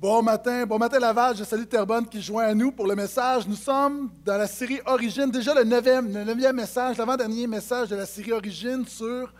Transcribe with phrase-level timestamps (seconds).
[0.00, 3.46] Bon matin, bon matin Laval, je salue Terbonne qui joint à nous pour le message.
[3.46, 7.96] Nous sommes dans la série Origine, déjà le neuvième, le neuvième message, l'avant-dernier message de
[7.96, 9.30] la série Origine sur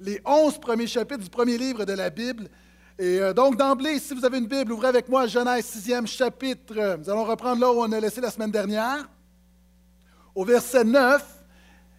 [0.00, 2.48] les onze premiers chapitres du premier livre de la Bible.
[2.98, 6.98] Et euh, donc d'emblée, si vous avez une Bible, ouvrez avec moi Genèse sixième chapitre.
[6.98, 9.08] Nous allons reprendre là où on a laissé la semaine dernière,
[10.34, 11.24] au verset 9.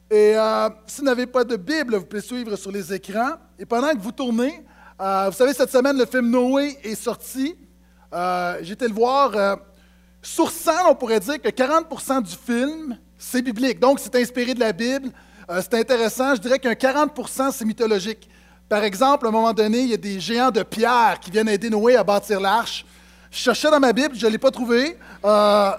[0.10, 3.36] Et euh, si vous n'avez pas de Bible, vous pouvez suivre sur les écrans.
[3.58, 4.66] Et pendant que vous tournez,
[5.00, 7.56] euh, vous savez, cette semaine, le film Noé est sorti.
[8.14, 9.32] Euh, été le voir.
[9.36, 9.56] Euh,
[10.22, 13.80] sur 100, on pourrait dire que 40% du film, c'est biblique.
[13.80, 15.10] Donc, c'est inspiré de la Bible.
[15.50, 16.36] Euh, c'est intéressant.
[16.36, 18.30] Je dirais qu'un 40% c'est mythologique.
[18.70, 21.50] Par exemple, à un moment donné, il y a des géants de pierre qui viennent
[21.50, 22.86] aider Noé à bâtir l'arche.
[23.32, 24.98] Je cherchais dans ma Bible, je ne l'ai pas trouvé.
[25.26, 25.72] Euh,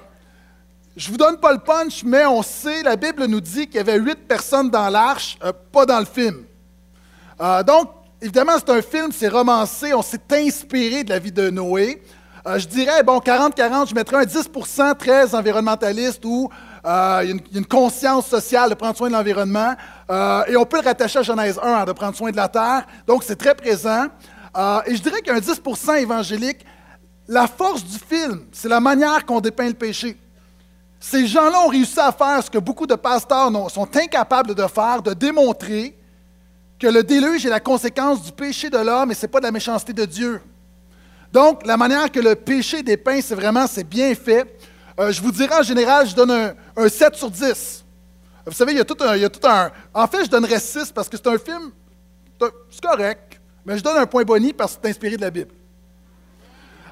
[0.96, 3.78] je vous donne pas le punch, mais on sait, la Bible nous dit qu'il y
[3.78, 6.44] avait huit personnes dans l'arche, euh, pas dans le film.
[7.66, 12.00] Donc, évidemment, c'est un film, c'est romancé, on s'est inspiré de la vie de Noé.
[12.46, 16.50] Euh, je dirais, bon, 40-40, je mettrais un 10% très environnementaliste où
[16.84, 19.74] euh, une, conscience sociale de prendre soin de l'environnement.
[20.10, 22.48] Euh, et on peut le rattacher à Genèse 1, hein, de prendre soin de la
[22.48, 22.84] terre.
[23.06, 24.06] Donc, c'est très présent.
[24.86, 26.66] Et je dirais qu'un 10% évangélique,
[27.28, 30.18] la force du film, c'est la manière qu'on dépeint le péché.
[31.00, 35.00] Ces gens-là ont réussi à faire ce que beaucoup de pasteurs sont incapables de faire,
[35.00, 35.96] de démontrer
[36.78, 39.44] que le déluge est la conséquence du péché de l'homme et ce n'est pas de
[39.44, 40.42] la méchanceté de Dieu.
[41.32, 44.58] Donc, la manière que le péché dépeint, c'est vraiment, c'est bien fait.
[45.00, 47.84] Euh, je vous dirais en général, je donne un, un 7 sur 10.
[48.46, 49.70] Vous savez, il y, a tout un, il y a tout un...
[49.94, 51.70] En fait, je donnerais 6 parce que c'est un film,
[52.70, 55.52] c'est correct, mais je donne un point boni parce que c'est inspiré de la Bible.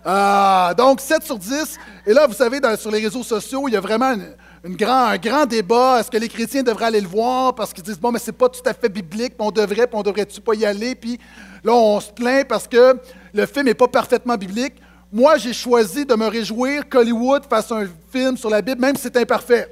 [0.07, 1.77] Euh, donc, 7 sur 10.
[2.07, 5.17] Et là, vous savez, sur les réseaux sociaux, il y a vraiment une- grand, un
[5.17, 6.01] grand débat.
[6.01, 7.55] Est-ce que les chrétiens devraient aller le voir?
[7.55, 10.03] Parce qu'ils disent, bon, mais c'est pas tout à fait biblique, on devrait, puis on
[10.03, 10.95] devrait-tu pas y aller?
[10.95, 11.19] Puis
[11.65, 12.99] là, on se plaint parce que
[13.33, 14.75] le film n'est pas parfaitement biblique.
[15.13, 19.03] Moi, j'ai choisi de me réjouir qu'Hollywood fasse un film sur la Bible, même si
[19.03, 19.69] c'est imparfait.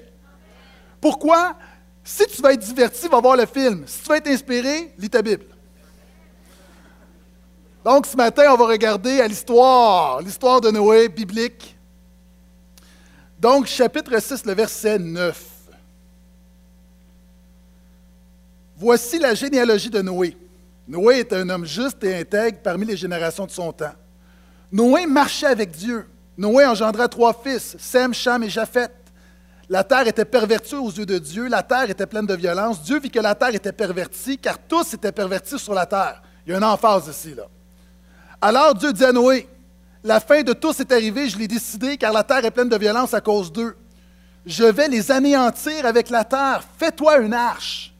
[1.00, 1.54] Pourquoi?
[2.02, 3.84] Si tu vas être diverti, va voir le film.
[3.86, 5.44] Si tu vas être inspiré, lis ta Bible.
[7.84, 11.77] Donc, ce matin, on va regarder à l'histoire, l'histoire de Noé biblique.
[13.38, 15.44] Donc, chapitre 6, le verset 9.
[18.76, 20.36] Voici la généalogie de Noé.
[20.86, 23.94] Noé est un homme juste et intègre parmi les générations de son temps.
[24.72, 26.06] Noé marchait avec Dieu.
[26.36, 28.92] Noé engendra trois fils, Sem, Cham et Japheth.
[29.68, 32.82] La terre était pervertie aux yeux de Dieu, la terre était pleine de violence.
[32.82, 36.22] Dieu vit que la terre était pervertie, car tous étaient pervertis sur la terre.
[36.46, 37.34] Il y a une emphase ici.
[38.40, 39.46] Alors Dieu dit à Noé,
[40.04, 42.76] la fin de tous est arrivée, je l'ai décidé, car la terre est pleine de
[42.76, 43.76] violence à cause d'eux.
[44.46, 46.62] Je vais les anéantir avec la terre.
[46.78, 47.92] Fais-toi une arche.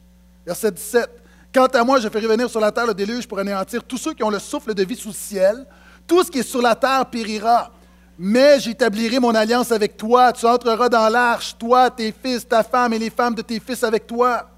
[0.45, 1.09] Verset 17.
[1.53, 4.13] Quant à moi, je ferai revenir sur la terre le déluge pour anéantir tous ceux
[4.13, 5.65] qui ont le souffle de vie sous le ciel.
[6.07, 7.71] Tout ce qui est sur la terre périra.
[8.17, 10.33] Mais j'établirai mon alliance avec toi.
[10.33, 13.83] Tu entreras dans l'arche, toi, tes fils, ta femme et les femmes de tes fils
[13.83, 14.49] avec toi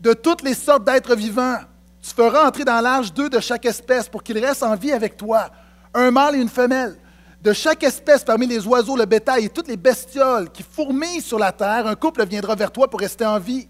[0.00, 1.58] de toutes les sortes d'êtres vivants.
[2.02, 5.16] Tu feras entrer dans l'arche deux de chaque espèce pour qu'ils restent en vie avec
[5.16, 5.50] toi,
[5.94, 6.96] un mâle et une femelle.
[7.42, 11.38] De chaque espèce parmi les oiseaux, le bétail et toutes les bestioles qui fourmillent sur
[11.38, 13.68] la terre, un couple viendra vers toi pour rester en vie.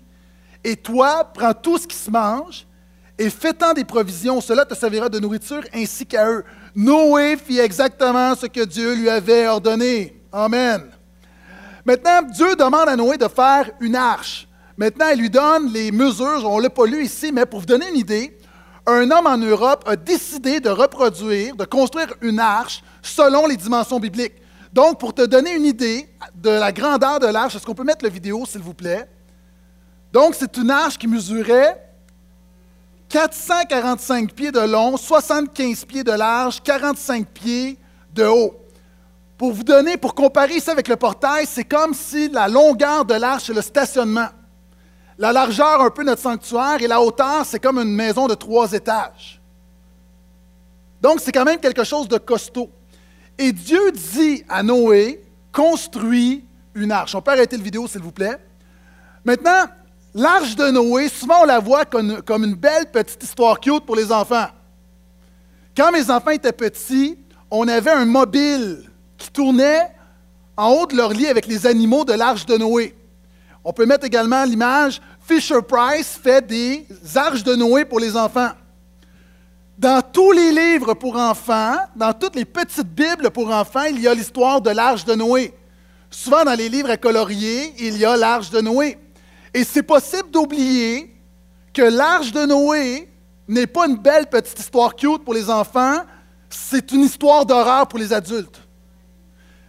[0.65, 2.67] Et toi, prends tout ce qui se mange
[3.19, 4.41] et fais-en des provisions.
[4.41, 6.45] Cela te servira de nourriture ainsi qu'à eux.
[6.75, 10.23] Noé fit exactement ce que Dieu lui avait ordonné.
[10.33, 10.85] Amen.
[11.85, 14.47] Maintenant, Dieu demande à Noé de faire une arche.
[14.77, 17.67] Maintenant, il lui donne les mesures, on ne l'a pas lu ici, mais pour vous
[17.67, 18.38] donner une idée,
[18.89, 24.01] un homme en Europe a décidé de reproduire, de construire une arche selon les dimensions
[24.01, 24.35] bibliques.
[24.73, 28.05] Donc, pour te donner une idée de la grandeur de l'arche, est-ce qu'on peut mettre
[28.05, 29.09] la vidéo, s'il vous plaît?
[30.13, 31.85] Donc, c'est une arche qui mesurait
[33.11, 37.79] 445 pieds de long, 75 pieds de large, 45 pieds
[38.15, 38.55] de haut.
[39.37, 43.15] Pour vous donner, pour comparer ça avec le portail, c'est comme si la longueur de
[43.15, 44.29] l'arche, c'est le stationnement.
[45.19, 48.73] La largeur, un peu notre sanctuaire, et la hauteur, c'est comme une maison de trois
[48.73, 49.41] étages.
[51.03, 52.71] Donc, c'est quand même quelque chose de costaud.
[53.37, 55.23] Et Dieu dit à Noé,
[55.53, 56.45] construis
[56.75, 57.15] une arche.
[57.15, 58.39] On peut arrêter le vidéo, s'il vous plaît.
[59.25, 59.65] Maintenant,
[60.15, 63.97] l'arche de Noé, souvent on la voit comme, comme une belle petite histoire cute pour
[63.97, 64.47] les enfants.
[65.77, 67.19] Quand mes enfants étaient petits,
[67.51, 69.91] on avait un mobile qui tournait
[70.57, 72.98] en haut de leur lit avec les animaux de l'arche de Noé.
[73.69, 78.53] On peut mettre également l'image, Fisher Price fait des arches de Noé pour les enfants.
[79.77, 84.09] Dans tous les livres pour enfants, dans toutes les petites Bibles pour enfants, il y
[84.09, 85.53] a l'histoire de l'arche de Noé.
[86.11, 88.97] Souvent dans les livres à colorier, il y a l'arche de Noé.
[89.53, 91.15] Et c'est possible d'oublier
[91.75, 93.13] que l'arche de Noé
[93.49, 95.99] n'est pas une belle petite histoire cute pour les enfants,
[96.49, 98.63] c'est une histoire d'horreur pour les adultes.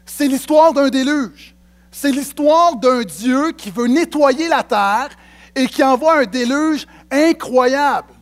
[0.06, 1.54] C'est l'histoire d'un déluge.
[2.01, 5.10] C'est l'histoire d'un Dieu qui veut nettoyer la terre
[5.54, 8.13] et qui envoie un déluge incroyable.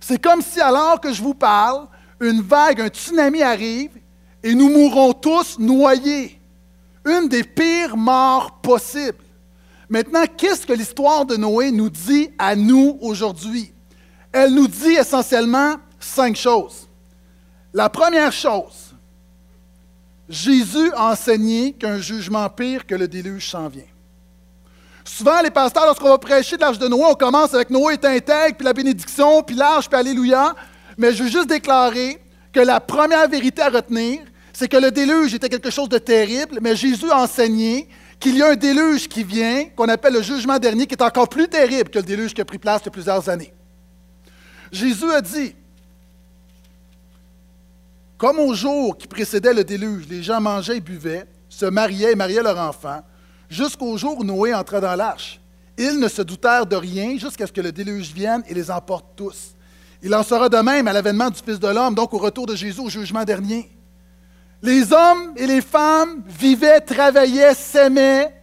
[0.00, 1.86] C'est comme si, alors que je vous parle,
[2.18, 3.90] une vague, un tsunami arrive
[4.42, 6.40] et nous mourrons tous noyés.
[7.04, 9.22] Une des pires morts possibles.
[9.90, 13.70] Maintenant, qu'est-ce que l'histoire de Noé nous dit à nous aujourd'hui?
[14.32, 16.88] Elle nous dit essentiellement cinq choses.
[17.74, 18.85] La première chose,
[20.28, 23.82] Jésus a enseigné qu'un jugement pire que le déluge s'en vient.
[25.04, 28.04] Souvent, les pasteurs, lorsqu'on va prêcher de l'âge de Noé, on commence avec Noé est
[28.04, 30.54] intègre, puis la bénédiction, puis l'arche, puis Alléluia.
[30.98, 32.18] Mais je veux juste déclarer
[32.52, 34.20] que la première vérité à retenir,
[34.52, 37.88] c'est que le déluge était quelque chose de terrible, mais Jésus a enseigné
[38.18, 41.28] qu'il y a un déluge qui vient, qu'on appelle le jugement dernier, qui est encore
[41.28, 43.52] plus terrible que le déluge qui a pris place il y a plusieurs années.
[44.72, 45.54] Jésus a dit,
[48.18, 52.16] comme au jour qui précédait le déluge, les gens mangeaient et buvaient, se mariaient et
[52.16, 53.02] mariaient leurs enfants,
[53.50, 55.40] jusqu'au jour où Noé entra dans l'arche.
[55.78, 59.06] Ils ne se doutèrent de rien jusqu'à ce que le déluge vienne et les emporte
[59.16, 59.54] tous.
[60.02, 62.56] Il en sera de même à l'avènement du Fils de l'homme, donc au retour de
[62.56, 63.70] Jésus au jugement dernier.
[64.62, 68.34] Les hommes et les femmes vivaient, travaillaient, s'aimaient,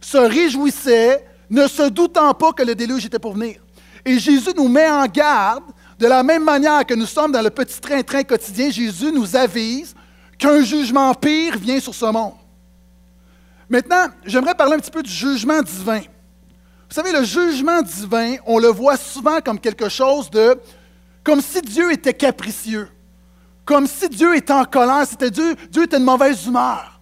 [0.00, 3.60] se réjouissaient, ne se doutant pas que le déluge était pour venir.
[4.04, 5.62] Et Jésus nous met en garde
[5.98, 9.94] de la même manière que nous sommes dans le petit train-train quotidien, Jésus nous avise
[10.38, 12.34] qu'un jugement pire vient sur ce monde.
[13.68, 16.00] Maintenant, j'aimerais parler un petit peu du jugement divin.
[16.00, 20.58] Vous savez, le jugement divin, on le voit souvent comme quelque chose de...
[21.22, 22.88] comme si Dieu était capricieux,
[23.64, 27.00] comme si Dieu était en colère, c'était Dieu, Dieu était de mauvaise humeur.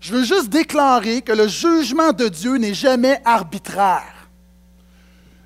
[0.00, 4.15] Je veux juste déclarer que le jugement de Dieu n'est jamais arbitraire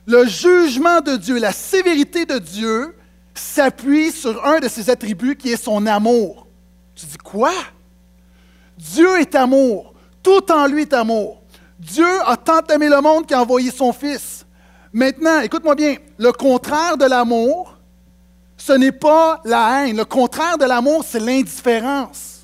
[0.06, 2.96] le jugement de Dieu, la sévérité de Dieu
[3.34, 6.46] s'appuie sur un de ses attributs qui est son amour.
[6.94, 7.52] Tu dis quoi?
[8.76, 9.94] Dieu est amour.
[10.22, 11.40] Tout en lui est amour.
[11.78, 14.44] Dieu a tant aimé le monde qu'il a envoyé son Fils.
[14.92, 17.76] Maintenant, écoute-moi bien, le contraire de l'amour,
[18.56, 19.96] ce n'est pas la haine.
[19.96, 22.40] Le contraire de l'amour, c'est l'indifférence.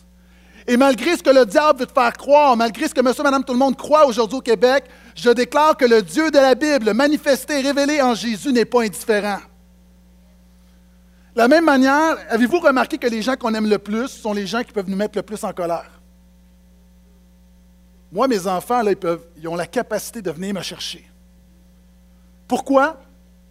[0.67, 3.44] Et malgré ce que le diable veut te faire croire, malgré ce que monsieur, madame,
[3.44, 4.85] tout le monde croit aujourd'hui au Québec,
[5.17, 8.83] je déclare que le Dieu de la Bible, manifesté et révélé en Jésus, n'est pas
[8.83, 9.41] indifférent.
[11.35, 14.47] De la même manière, avez-vous remarqué que les gens qu'on aime le plus sont les
[14.47, 15.91] gens qui peuvent nous mettre le plus en colère?
[18.13, 18.97] Moi, mes enfants, ils,
[19.39, 21.11] ils ont la capacité de venir me chercher.
[22.47, 23.01] Pourquoi?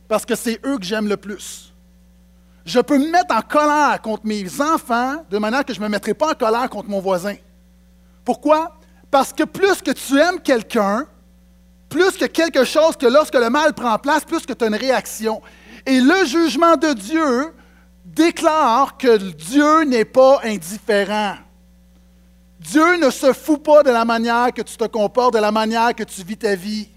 [0.08, 1.74] Parce que c'est eux que j'aime le plus.
[2.64, 5.90] Je peux me mettre en colère contre mes enfants de manière que je ne me
[5.90, 7.36] mettrai pas en colère contre mon voisin.
[8.24, 8.76] Pourquoi?
[9.12, 11.06] Parce que plus que tu aimes quelqu'un,
[11.96, 14.76] plus que quelque chose que lorsque le mal prend place, plus que tu as une
[14.76, 15.42] réaction.
[15.86, 17.54] Et le jugement de Dieu
[18.04, 21.36] déclare que Dieu n'est pas indifférent.
[22.60, 25.96] Dieu ne se fout pas de la manière que tu te comportes, de la manière
[25.96, 26.90] que tu vis ta vie.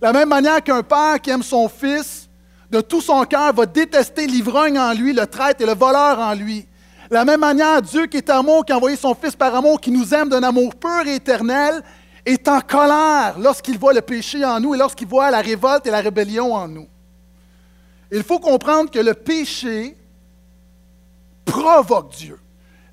[0.00, 2.28] La même manière qu'un père qui aime son fils,
[2.70, 6.34] de tout son cœur, va détester l'ivrogne en lui, le traître et le voleur en
[6.34, 6.64] lui.
[7.10, 9.90] La même manière, Dieu qui est amour, qui a envoyé son Fils par amour, qui
[9.90, 11.82] nous aime d'un amour pur et éternel,
[12.24, 15.90] est en colère lorsqu'il voit le péché en nous et lorsqu'il voit la révolte et
[15.90, 16.88] la rébellion en nous.
[18.10, 19.96] Il faut comprendre que le péché
[21.44, 22.38] provoque Dieu.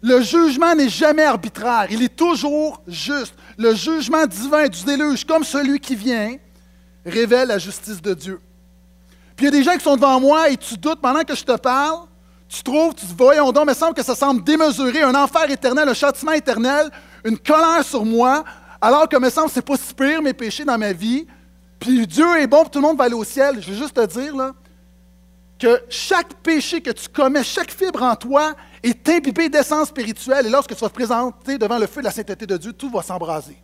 [0.02, 3.36] Le jugement n'est jamais arbitraire, il est toujours juste.
[3.58, 6.38] Le jugement divin du déluge, comme celui qui vient,
[7.06, 8.42] révèle la justice de Dieu.
[9.36, 11.36] Puis il y a des gens qui sont devant moi et tu doutes pendant que
[11.36, 12.00] je te parle,
[12.50, 15.50] tu trouves, tu te voyons donc, il me semble que ça semble démesuré, un enfer
[15.50, 16.90] éternel, un châtiment éternel,
[17.24, 18.44] une colère sur moi,
[18.82, 21.28] alors que, me semble, c'est pas si pire mes péchés dans ma vie,
[21.80, 23.62] puis Dieu est bon, puis tout le monde va aller au ciel.
[23.62, 24.54] Je veux juste te dire là,
[25.60, 30.50] que chaque péché que tu commets, chaque fibre en toi est imbibée d'essence spirituelle, et
[30.50, 33.04] lorsque tu vas te présenter devant le feu de la sainteté de Dieu, tout va
[33.04, 33.58] s'embraser.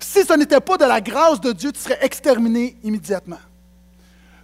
[0.00, 3.38] Si ce n'était pas de la grâce de Dieu, tu serais exterminé immédiatement.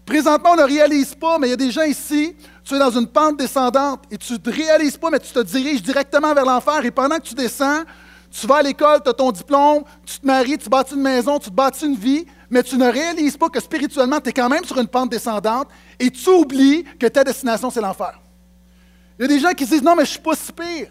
[0.05, 2.91] Présentement, on ne réalise pas, mais il y a des gens ici, tu es dans
[2.91, 6.85] une pente descendante et tu ne réalises pas, mais tu te diriges directement vers l'enfer.
[6.85, 7.83] Et pendant que tu descends,
[8.41, 11.39] tu vas à l'école, tu as ton diplôme, tu te maries, tu bâtis une maison,
[11.39, 14.49] tu te bâtis une vie, mais tu ne réalises pas que spirituellement, tu es quand
[14.49, 18.21] même sur une pente descendante et tu oublies que ta destination, c'est l'enfer.
[19.19, 20.53] Il y a des gens qui se disent Non, mais je ne suis pas si
[20.53, 20.91] pire.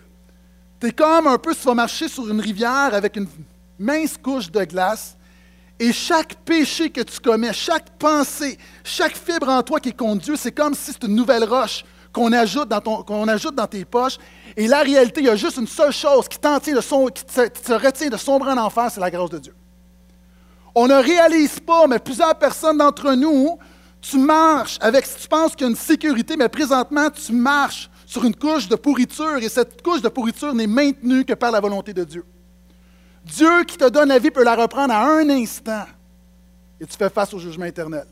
[0.79, 3.27] Tu es comme un peu si tu vas marcher sur une rivière avec une
[3.77, 5.15] mince couche de glace
[5.79, 10.23] et chaque péché que tu commets, chaque pensée, chaque fibre en toi qui est contre
[10.23, 11.83] Dieu, c'est comme si c'était une nouvelle roche
[12.15, 14.17] qu'on ajoute, dans tes poches
[14.55, 18.09] et la réalité, il y a juste une seule chose qui, de qui te, retient
[18.09, 19.55] de sombrer en enfer, c'est la grâce de Dieu.
[20.73, 23.57] On ne réalise pas, mais plusieurs personnes d'entre nous,
[23.99, 28.23] tu marches avec, tu penses qu'il y a une sécurité, mais présentement, tu marches sur
[28.23, 31.93] une couche de pourriture et cette couche de pourriture n'est maintenue que par la volonté
[31.93, 32.25] de Dieu.
[33.25, 35.85] Dieu qui te donne la vie peut la reprendre à un instant
[36.79, 38.05] et tu fais face au jugement éternel.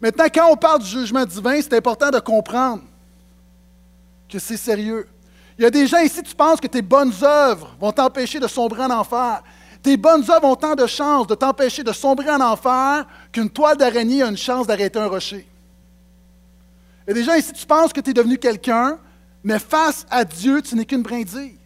[0.00, 2.82] Maintenant, quand on parle du jugement divin, c'est important de comprendre
[4.28, 5.08] que c'est sérieux.
[5.58, 8.46] Il y a des gens ici, tu penses que tes bonnes œuvres vont t'empêcher de
[8.46, 9.42] sombrer en enfer.
[9.82, 13.76] Tes bonnes œuvres ont tant de chances de t'empêcher de sombrer en enfer qu'une toile
[13.76, 15.46] d'araignée a une chance d'arrêter un rocher.
[17.06, 18.98] Il y a des gens ici, tu penses que tu es devenu quelqu'un,
[19.42, 21.56] mais face à Dieu, tu n'es qu'une brindille.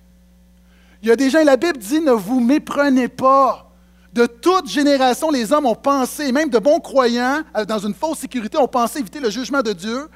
[1.03, 3.69] Il y a des gens, la Bible dit, ne vous méprenez pas.
[4.13, 8.19] De toute génération, les hommes ont pensé, même de bons croyants, euh, dans une fausse
[8.19, 10.09] sécurité, ont pensé éviter le jugement de Dieu.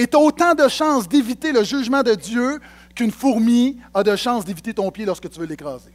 [0.00, 2.58] Et tu as autant de chances d'éviter le jugement de Dieu
[2.94, 5.92] qu'une fourmi a de chances d'éviter ton pied lorsque tu veux l'écraser.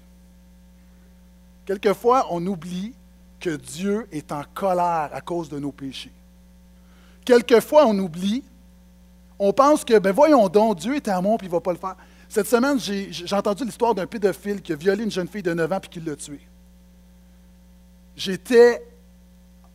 [1.66, 2.94] Quelquefois, on oublie
[3.40, 6.12] que Dieu est en colère à cause de nos péchés.
[7.26, 8.44] Quelquefois, on oublie,
[9.40, 11.80] on pense que, ben voyons donc, Dieu est amour puis il ne va pas le
[11.80, 11.96] faire.
[12.30, 15.72] Cette semaine, j'ai entendu l'histoire d'un pédophile qui a violé une jeune fille de 9
[15.72, 16.48] ans puis qui l'a tuée.
[18.16, 18.86] J'étais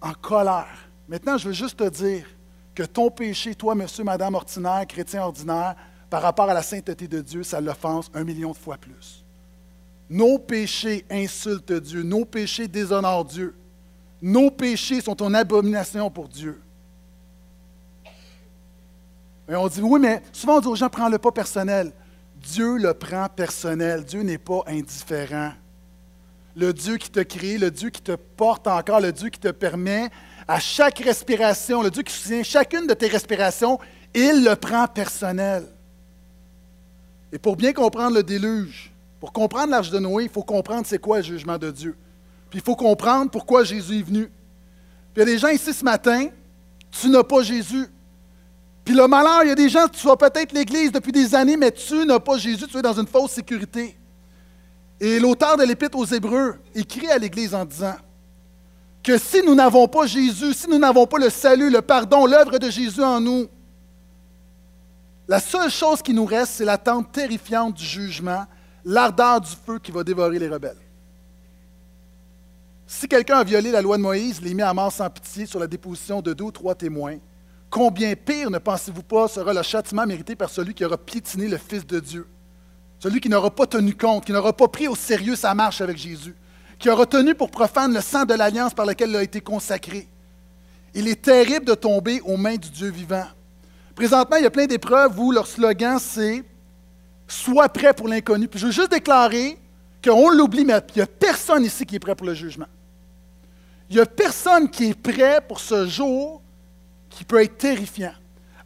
[0.01, 0.89] en colère.
[1.09, 2.27] Maintenant, je veux juste te dire
[2.75, 5.77] que ton péché, toi, monsieur, madame ordinaire, chrétien ordinaire,
[6.09, 9.25] par rapport à la sainteté de Dieu, ça l'offense un million de fois plus.
[10.09, 13.55] Nos péchés insultent Dieu, nos péchés déshonorent Dieu.
[14.21, 16.61] Nos péchés sont une abomination pour Dieu.
[19.49, 21.93] Et on dit, oui, mais souvent on dit aux gens, prends-le pas personnel.
[22.37, 24.05] Dieu le prend personnel.
[24.05, 25.53] Dieu n'est pas indifférent.
[26.57, 29.51] Le Dieu qui t'a créé, le Dieu qui te porte encore, le Dieu qui te
[29.51, 30.11] permet
[30.51, 33.79] à chaque respiration, le Dieu qui soutient chacune de tes respirations,
[34.13, 35.65] il le prend personnel.
[37.33, 38.91] Et pour bien comprendre le déluge,
[39.21, 41.97] pour comprendre l'arche de Noé, il faut comprendre c'est quoi le jugement de Dieu.
[42.51, 44.25] Puis il faut comprendre pourquoi Jésus est venu.
[45.15, 46.27] Puis il y a des gens ici ce matin,
[46.91, 47.87] tu n'as pas Jésus.
[48.85, 51.57] Puis le malheur, il y a des gens, tu vas peut-être l'Église depuis des années,
[51.57, 53.97] mais tu n'as pas Jésus, tu es dans une fausse sécurité.
[54.99, 57.95] Et l'auteur de l'Épître aux Hébreux écrit à l'Église en disant
[59.03, 62.59] que si nous n'avons pas Jésus, si nous n'avons pas le salut, le pardon, l'œuvre
[62.59, 63.49] de Jésus en nous,
[65.27, 68.45] la seule chose qui nous reste, c'est l'attente terrifiante du jugement,
[68.85, 70.77] l'ardeur du feu qui va dévorer les rebelles.
[72.87, 75.61] Si quelqu'un a violé la loi de Moïse, les mis à mort sans pitié sur
[75.61, 77.19] la déposition de deux ou trois témoins,
[77.71, 81.57] combien pire ne pensez-vous pas sera le châtiment mérité par celui qui aura piétiné le
[81.59, 82.27] Fils de Dieu?
[82.99, 85.97] Celui qui n'aura pas tenu compte, qui n'aura pas pris au sérieux sa marche avec
[85.97, 86.35] Jésus,
[86.81, 90.09] qui aura tenu pour profane le sang de l'alliance par laquelle il a été consacré.
[90.95, 93.27] Il est terrible de tomber aux mains du Dieu vivant.
[93.95, 96.43] Présentement, il y a plein d'épreuves où leur slogan, c'est
[97.29, 98.49] Sois prêt pour l'inconnu.
[98.49, 99.57] Puis je veux juste déclarer
[100.03, 102.67] qu'on l'oublie, mais il n'y a personne ici qui est prêt pour le jugement.
[103.89, 106.41] Il n'y a personne qui est prêt pour ce jour
[107.11, 108.15] qui peut être terrifiant.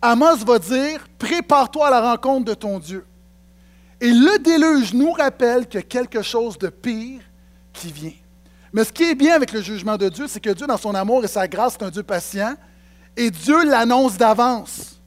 [0.00, 3.04] Amos va dire Prépare-toi à la rencontre de ton Dieu.
[4.00, 7.20] Et le déluge nous rappelle a quelque chose de pire
[7.74, 8.12] qui vient.
[8.72, 10.94] Mais ce qui est bien avec le jugement de Dieu, c'est que Dieu, dans son
[10.94, 12.54] amour et sa grâce, est un Dieu patient,
[13.16, 15.00] et Dieu l'annonce d'avance.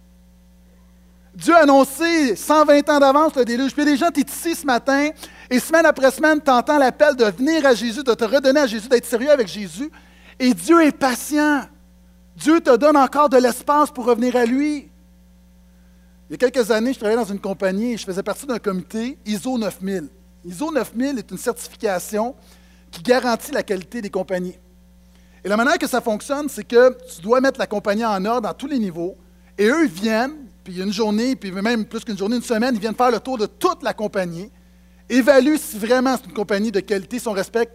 [1.35, 3.73] Dieu a annoncé 120 ans d'avance le déluge.
[3.73, 5.09] Puis des gens, tu es ici ce matin,
[5.49, 8.67] et semaine après semaine, tu entends l'appel de venir à Jésus, de te redonner à
[8.67, 9.91] Jésus, d'être sérieux avec Jésus.
[10.39, 11.61] Et Dieu est patient.
[12.35, 14.89] Dieu te donne encore de l'espace pour revenir à lui.
[16.29, 18.59] Il y a quelques années, je travaillais dans une compagnie et je faisais partie d'un
[18.59, 20.09] comité ISO 9000.
[20.45, 22.35] ISO 9000 est une certification
[22.91, 24.57] qui garantit la qualité des compagnies.
[25.43, 28.49] Et la manière que ça fonctionne, c'est que tu dois mettre la compagnie en ordre
[28.49, 29.15] à tous les niveaux.
[29.57, 32.95] Et eux viennent, puis une journée, puis même plus qu'une journée, une semaine, ils viennent
[32.95, 34.51] faire le tour de toute la compagnie,
[35.09, 37.71] évaluent si vraiment c'est une compagnie de qualité, si on respecte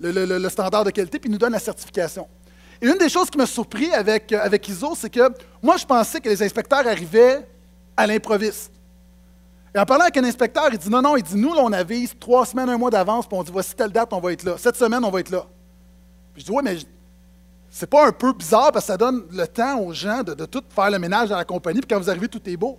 [0.00, 2.28] le, standard de qualité, puis nous donnent la certification.
[2.80, 5.84] Et une des choses qui m'a surpris avec, euh, avec ISO, c'est que moi, je
[5.84, 7.44] pensais que les inspecteurs arrivaient
[7.96, 8.70] à l'improviste.
[9.74, 12.14] Et en parlant avec un inspecteur, il dit non, non, il dit nous, on avise
[12.18, 14.54] trois semaines, un mois d'avance, puis on dit voici telle date, on va être là.
[14.58, 15.44] Cette semaine, on va être là.
[16.32, 16.76] Puis je dis oui, mais
[17.70, 20.62] c'est pas un peu bizarre parce que ça donne le temps aux gens de, tout
[20.70, 22.78] faire le ménage à la compagnie, puis quand vous arrivez, tout est beau.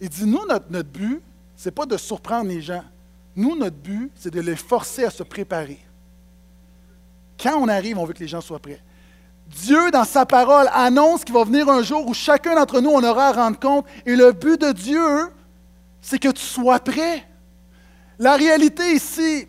[0.00, 1.22] Il dit nous, notre, notre but,
[1.56, 2.84] c'est pas de surprendre les gens.
[3.34, 5.80] Nous, notre but, c'est de les forcer à se préparer.
[7.42, 8.80] Quand on arrive, on veut que les gens soient prêts.
[9.48, 13.02] Dieu, dans sa parole, annonce qu'il va venir un jour où chacun d'entre nous, on
[13.04, 13.86] aura à rendre compte.
[14.04, 15.30] Et le but de Dieu,
[16.06, 17.26] c'est que tu sois prêt.
[18.16, 19.48] La réalité ici,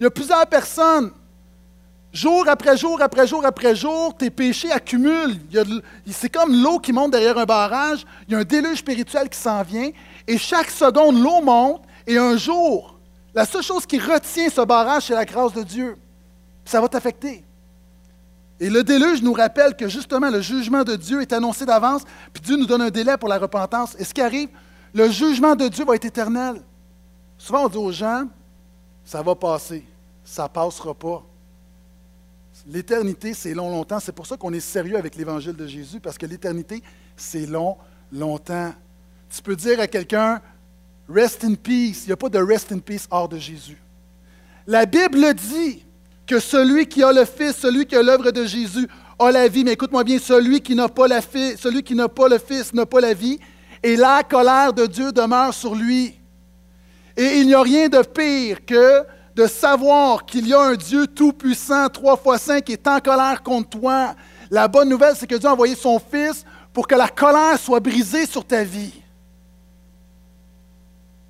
[0.00, 1.12] il y a plusieurs personnes
[2.12, 5.38] Jour après jour, après jour, après jour, tes péchés accumulent.
[6.10, 8.04] C'est comme l'eau qui monte derrière un barrage.
[8.28, 9.90] Il y a un déluge spirituel qui s'en vient.
[10.26, 11.80] Et chaque seconde, l'eau monte.
[12.06, 12.98] Et un jour,
[13.34, 15.96] la seule chose qui retient ce barrage, c'est la grâce de Dieu.
[16.66, 17.44] Ça va t'affecter.
[18.60, 22.02] Et le déluge nous rappelle que justement le jugement de Dieu est annoncé d'avance,
[22.34, 23.96] puis Dieu nous donne un délai pour la repentance.
[23.98, 24.50] Et ce qui arrive,
[24.94, 26.60] Le jugement de Dieu va être éternel.
[27.38, 28.28] Souvent, on dit aux gens,
[29.04, 29.84] ça va passer,
[30.24, 31.24] ça ne passera pas.
[32.66, 33.98] L'éternité, c'est long, longtemps.
[33.98, 36.82] C'est pour ça qu'on est sérieux avec l'évangile de Jésus, parce que l'éternité,
[37.16, 37.76] c'est long,
[38.12, 38.72] longtemps.
[39.34, 40.40] Tu peux dire à quelqu'un,
[41.08, 42.04] rest in peace.
[42.04, 43.80] Il n'y a pas de rest in peace hors de Jésus.
[44.66, 45.84] La Bible dit
[46.26, 48.86] que celui qui a le Fils, celui qui a l'œuvre de Jésus,
[49.18, 49.64] a la vie.
[49.64, 53.00] Mais écoute-moi bien, celui qui n'a pas, celui qui n'a pas le Fils n'a pas
[53.00, 53.40] la vie.
[53.82, 56.18] Et la colère de Dieu demeure sur lui.
[57.16, 61.06] Et il n'y a rien de pire que de savoir qu'il y a un Dieu
[61.06, 64.14] tout-puissant, trois fois saint, qui est en colère contre toi.
[64.50, 67.80] La bonne nouvelle, c'est que Dieu a envoyé son Fils pour que la colère soit
[67.80, 69.02] brisée sur ta vie.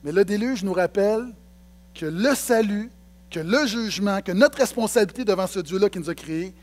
[0.05, 1.33] Mais le déluge nous rappelle
[1.95, 2.91] que le salut,
[3.31, 6.55] que le jugement, que notre responsabilité devant ce Dieu-là qui nous a créés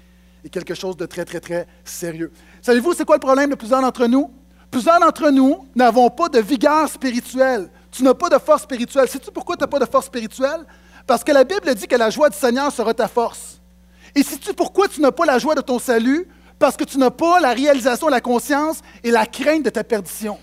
[0.44, 2.32] est quelque chose de très, très, très sérieux.
[2.62, 4.32] Savez-vous, c'est quoi le problème de plusieurs d'entre nous?
[4.72, 7.70] Plusieurs d'entre nous n'avons pas de vigueur spirituelle.
[7.92, 9.08] Tu n'as pas de force spirituelle.
[9.08, 10.66] Sais-tu pourquoi tu n'as pas de force spirituelle?
[11.08, 13.60] Parce que la Bible dit que la joie du Seigneur sera ta force.
[14.16, 16.28] Et sais-tu pourquoi tu n'as pas la joie de ton salut?
[16.60, 20.38] Parce que tu n'as pas la réalisation, la conscience et la crainte de ta perdition.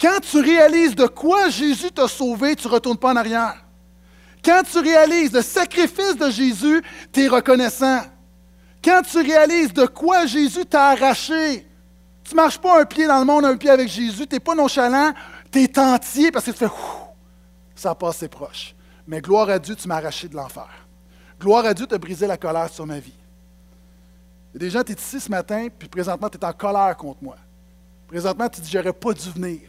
[0.00, 3.64] Quand tu réalises de quoi Jésus t'a sauvé, tu ne retournes pas en arrière.
[4.44, 8.00] Quand tu réalises le sacrifice de Jésus, tu es reconnaissant.
[8.82, 11.66] Quand tu réalises de quoi Jésus t'a arraché,
[12.24, 14.40] tu ne marches pas un pied dans le monde, un pied avec Jésus, tu n'es
[14.40, 15.12] pas nonchalant,
[15.52, 16.70] tu es entier parce que tu fais
[17.74, 18.74] ça a passé proche.
[19.06, 20.68] Mais gloire à Dieu, tu m'as arraché de l'enfer.
[21.38, 23.12] Gloire à Dieu, tu as brisé la colère sur ma vie.
[24.54, 26.52] Il y a des gens, tu es ici ce matin, puis présentement, tu es en
[26.52, 27.36] colère contre moi.
[28.06, 29.60] Présentement, tu dis, j'aurais pas dû venir.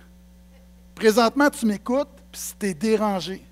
[0.94, 3.44] Présentement, tu m'écoutes, puis tu es dérangé.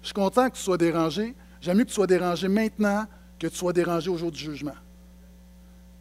[0.00, 1.34] Je suis content que tu sois dérangé.
[1.60, 3.04] J'aime mieux que tu sois dérangé maintenant
[3.38, 4.74] que tu sois dérangé au jour du jugement.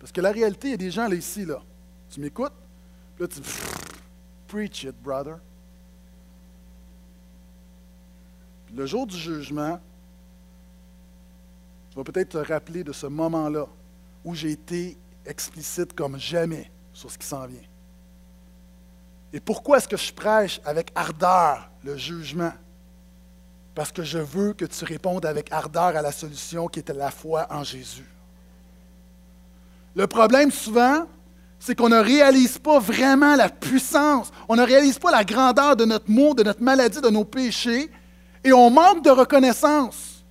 [0.07, 1.61] Parce que la réalité, il y a des gens là ici, là.
[2.09, 2.53] Tu m'écoutes?
[3.19, 3.41] Là, tu
[4.47, 5.37] preach it, brother.
[8.73, 9.81] le jour du jugement,
[11.89, 13.65] tu vas peut-être te rappeler de ce moment-là
[14.23, 17.67] où j'ai été explicite comme jamais sur ce qui s'en vient.
[19.33, 22.53] Et pourquoi est-ce que je prêche avec ardeur le jugement?
[23.75, 27.11] Parce que je veux que tu répondes avec ardeur à la solution qui était la
[27.11, 28.07] foi en Jésus.
[29.95, 31.05] Le problème souvent,
[31.59, 35.85] c'est qu'on ne réalise pas vraiment la puissance, on ne réalise pas la grandeur de
[35.85, 37.89] notre mot, de notre maladie, de nos péchés,
[38.43, 40.23] et on manque de reconnaissance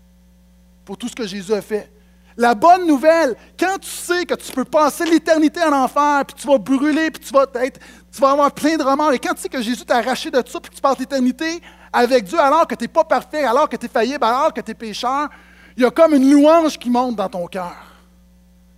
[0.84, 1.90] pour tout ce que Jésus a fait.
[2.36, 6.46] La bonne nouvelle, quand tu sais que tu peux passer l'éternité en enfer, puis tu
[6.46, 7.80] vas brûler, puis tu vas, être,
[8.12, 10.42] tu vas avoir plein de remords, et quand tu sais que Jésus t'a arraché de
[10.46, 11.60] ça, puis tu passes l'éternité
[11.92, 14.60] avec Dieu alors que tu n'es pas parfait, alors que tu es faillible, alors que
[14.60, 15.28] tu es pécheur,
[15.76, 17.95] il y a comme une louange qui monte dans ton cœur.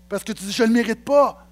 [0.09, 1.47] Parce que tu dis, je ne le mérite pas.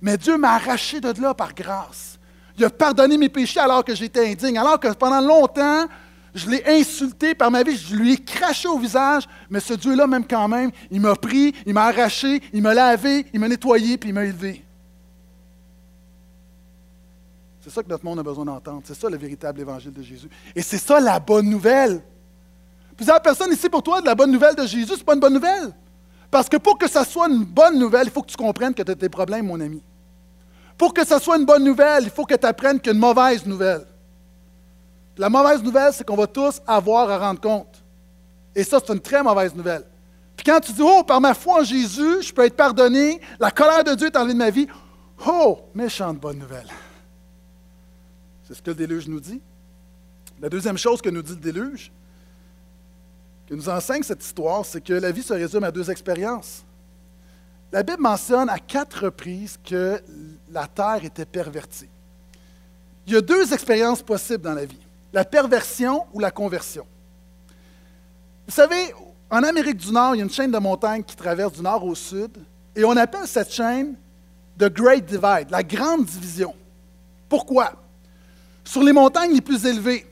[0.00, 2.18] Mais Dieu m'a arraché de là par grâce.
[2.58, 5.86] Il a pardonné mes péchés alors que j'étais indigne, alors que pendant longtemps,
[6.34, 10.06] je l'ai insulté par ma vie, je lui ai craché au visage, mais ce Dieu-là,
[10.06, 13.96] même quand même, il m'a pris, il m'a arraché, il m'a lavé, il m'a nettoyé,
[13.98, 14.64] puis il m'a élevé.
[17.60, 18.82] C'est ça que notre monde a besoin d'entendre.
[18.84, 20.28] C'est ça le véritable évangile de Jésus.
[20.54, 22.02] Et c'est ça la bonne nouvelle.
[22.94, 25.20] Plusieurs personnes ici pour toi, de la bonne nouvelle de Jésus, ce n'est pas une
[25.20, 25.72] bonne nouvelle.
[26.34, 28.82] Parce que pour que ça soit une bonne nouvelle, il faut que tu comprennes que
[28.82, 29.80] tu as des problèmes, mon ami.
[30.76, 33.86] Pour que ça soit une bonne nouvelle, il faut que tu apprennes qu'une mauvaise nouvelle.
[35.16, 37.84] La mauvaise nouvelle, c'est qu'on va tous avoir à rendre compte.
[38.52, 39.84] Et ça, c'est une très mauvaise nouvelle.
[40.36, 43.52] Puis quand tu dis, oh, par ma foi en Jésus, je peux être pardonné, la
[43.52, 44.66] colère de Dieu est enlevée de ma vie,
[45.28, 46.66] oh, méchante bonne nouvelle.
[48.42, 49.40] C'est ce que le déluge nous dit.
[50.40, 51.92] La deuxième chose que nous dit le déluge,
[53.46, 56.64] que nous enseigne cette histoire, c'est que la vie se résume à deux expériences.
[57.72, 60.00] La Bible mentionne à quatre reprises que
[60.50, 61.88] la terre était pervertie.
[63.06, 64.78] Il y a deux expériences possibles dans la vie
[65.14, 66.84] la perversion ou la conversion.
[68.46, 68.92] Vous savez,
[69.30, 71.84] en Amérique du Nord, il y a une chaîne de montagnes qui traverse du nord
[71.84, 72.32] au sud,
[72.74, 73.94] et on appelle cette chaîne
[74.58, 76.52] The Great Divide, la grande division.
[77.28, 77.72] Pourquoi?
[78.64, 80.04] Sur les montagnes les plus élevées,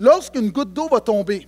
[0.00, 1.46] lorsqu'une goutte d'eau va tomber,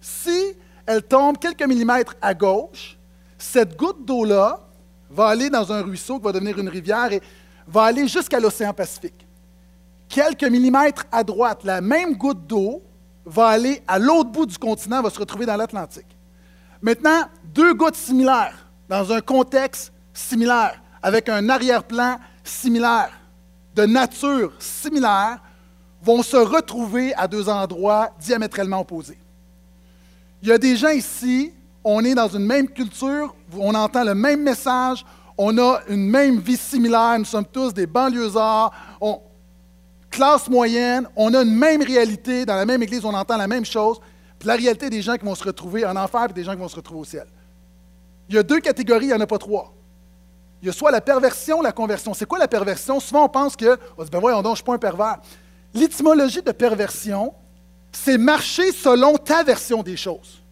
[0.00, 0.54] si
[0.86, 2.98] elle tombe quelques millimètres à gauche,
[3.36, 4.60] cette goutte d'eau-là
[5.10, 7.22] va aller dans un ruisseau qui va devenir une rivière et
[7.66, 9.28] va aller jusqu'à l'océan Pacifique
[10.08, 12.82] quelques millimètres à droite, la même goutte d'eau
[13.24, 16.16] va aller à l'autre bout du continent, va se retrouver dans l'Atlantique.
[16.80, 23.10] Maintenant, deux gouttes similaires, dans un contexte similaire, avec un arrière-plan similaire,
[23.74, 25.40] de nature similaire,
[26.02, 29.18] vont se retrouver à deux endroits diamétralement opposés.
[30.42, 34.14] Il y a des gens ici, on est dans une même culture, on entend le
[34.14, 35.04] même message,
[35.36, 39.20] on a une même vie similaire, nous sommes tous des banlieusards, on,
[40.10, 43.64] classe moyenne, on a une même réalité, dans la même église, on entend la même
[43.64, 44.00] chose,
[44.38, 46.58] puis la réalité des gens qui vont se retrouver en enfer et des gens qui
[46.58, 47.26] vont se retrouver au ciel.
[48.28, 49.72] Il y a deux catégories, il n'y en a pas trois.
[50.60, 52.14] Il y a soit la perversion, la conversion.
[52.14, 52.98] C'est quoi la perversion?
[53.00, 55.18] Souvent, on pense que, on dit, ben voyons donc, je ne suis pas un pervers.
[55.72, 57.32] L'étymologie de perversion,
[57.92, 60.42] c'est marcher selon ta version des choses.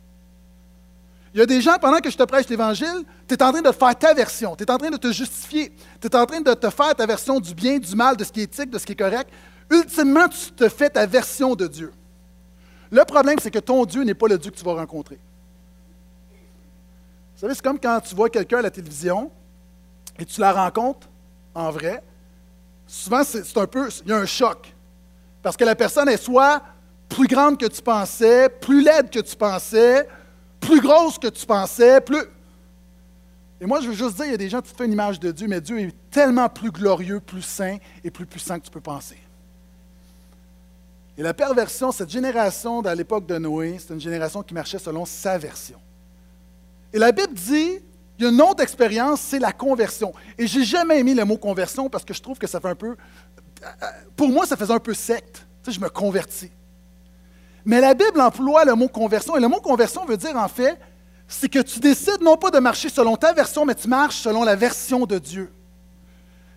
[1.34, 3.60] Il y a des gens, pendant que je te prêche l'Évangile, tu es en train
[3.60, 5.70] de faire ta version, tu es en train de te justifier,
[6.00, 8.32] tu es en train de te faire ta version du bien, du mal, de ce
[8.32, 9.28] qui est éthique, de ce qui est correct.
[9.70, 11.92] Ultimement, tu te fais ta version de Dieu.
[12.90, 15.18] Le problème, c'est que ton Dieu n'est pas le Dieu que tu vas rencontrer.
[17.34, 19.30] Vous savez, c'est comme quand tu vois quelqu'un à la télévision
[20.18, 21.06] et tu la rencontres
[21.54, 22.02] en vrai.
[22.86, 24.74] Souvent, c'est un peu, il y a un choc.
[25.42, 26.62] Parce que la personne est soit
[27.08, 30.08] plus grande que tu pensais, plus laide que tu pensais,
[30.60, 32.22] plus grosse que tu pensais, plus...
[33.60, 34.92] Et moi, je veux juste dire, il y a des gens qui te font une
[34.92, 38.64] image de Dieu, mais Dieu est tellement plus glorieux, plus saint et plus puissant que
[38.64, 39.16] tu peux penser.
[41.16, 45.06] Et la perversion, cette génération, dans l'époque de Noé, c'est une génération qui marchait selon
[45.06, 45.80] sa version.
[46.92, 47.78] Et la Bible dit,
[48.18, 50.12] il y a une autre expérience, c'est la conversion.
[50.36, 52.74] Et j'ai jamais aimé le mot conversion parce que je trouve que ça fait un
[52.74, 52.96] peu,
[54.14, 55.46] pour moi, ça faisait un peu secte.
[55.62, 56.50] Tu sais, je me convertis.
[57.66, 59.36] Mais la Bible emploie le mot conversion.
[59.36, 60.78] Et le mot conversion veut dire, en fait,
[61.26, 64.44] c'est que tu décides non pas de marcher selon ta version, mais tu marches selon
[64.44, 65.52] la version de Dieu.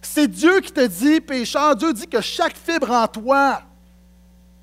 [0.04, 3.64] C'est Dieu qui te dit, pécheur, Dieu dit que chaque fibre en toi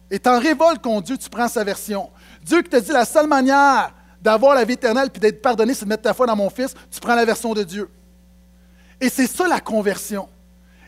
[0.08, 2.10] est en révolte contre Dieu, tu prends sa version.
[2.42, 5.84] Dieu qui te dit la seule manière d'avoir la vie éternelle puis d'être pardonné, c'est
[5.84, 7.90] de mettre ta foi dans mon Fils, tu prends la version de Dieu.
[9.00, 10.28] Et c'est ça la conversion.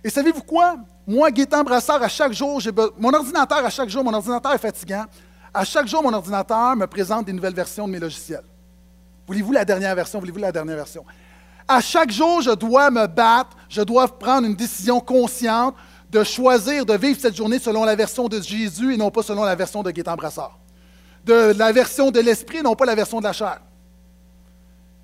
[0.05, 0.77] Et savez-vous quoi?
[1.05, 2.61] Moi, Gaétan Brassard, à chaque jour,
[2.97, 5.05] mon ordinateur, à chaque jour, mon ordinateur est fatigant.
[5.59, 8.44] À chaque jour, mon ordinateur me présente des nouvelles versions de mes logiciels.
[9.27, 10.21] Voulez-vous la dernière version?
[10.21, 11.05] Voulez-vous la dernière version?
[11.66, 15.75] À chaque jour, je dois me battre, je dois prendre une décision consciente
[16.12, 19.42] de choisir de vivre cette journée selon la version de Jésus et non pas selon
[19.42, 20.57] la version de Gaétan Brassard.
[21.25, 23.61] De la version de l'esprit, non pas la version de la chair.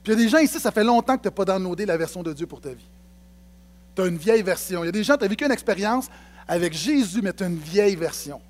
[0.04, 1.84] Puis il y a des gens ici, ça fait longtemps que tu n'as pas downloadé
[1.84, 2.88] la version de Dieu pour ta vie.
[3.96, 4.84] Tu as une vieille version.
[4.84, 6.06] Il y a des gens, tu as vécu une expérience
[6.46, 8.40] avec Jésus, mais tu as une vieille version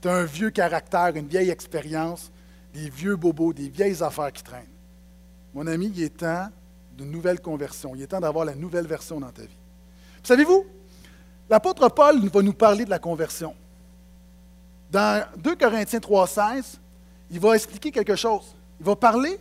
[0.00, 2.30] tu as un vieux caractère, une vieille expérience,
[2.74, 4.64] des vieux bobos, des vieilles affaires qui traînent.
[5.54, 6.48] Mon ami, il est temps
[6.96, 7.94] d'une nouvelle conversion.
[7.94, 9.58] Il est temps d'avoir la nouvelle version dans ta vie.
[10.22, 10.66] Savez-vous,
[11.48, 13.54] l'apôtre Paul va nous parler de la conversion.
[14.90, 16.78] Dans 2 Corinthiens 3,16,
[17.30, 18.54] il va expliquer quelque chose.
[18.80, 19.38] Il va parler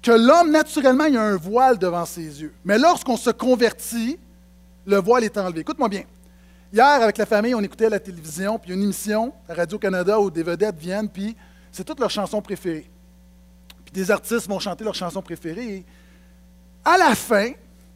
[0.00, 2.52] que l'homme, naturellement, il a un voile devant ses yeux.
[2.64, 4.18] Mais lorsqu'on se convertit,
[4.86, 5.60] le voile est enlevé.
[5.60, 6.04] Écoute-moi bien.
[6.74, 10.42] Hier, avec la famille, on écoutait la télévision, puis une émission à Radio-Canada où des
[10.42, 11.36] vedettes viennent, puis
[11.70, 12.90] c'est toutes leurs chansons préférées.
[13.84, 15.86] Puis des artistes vont chanter leurs chansons préférées.
[16.84, 17.52] À la fin,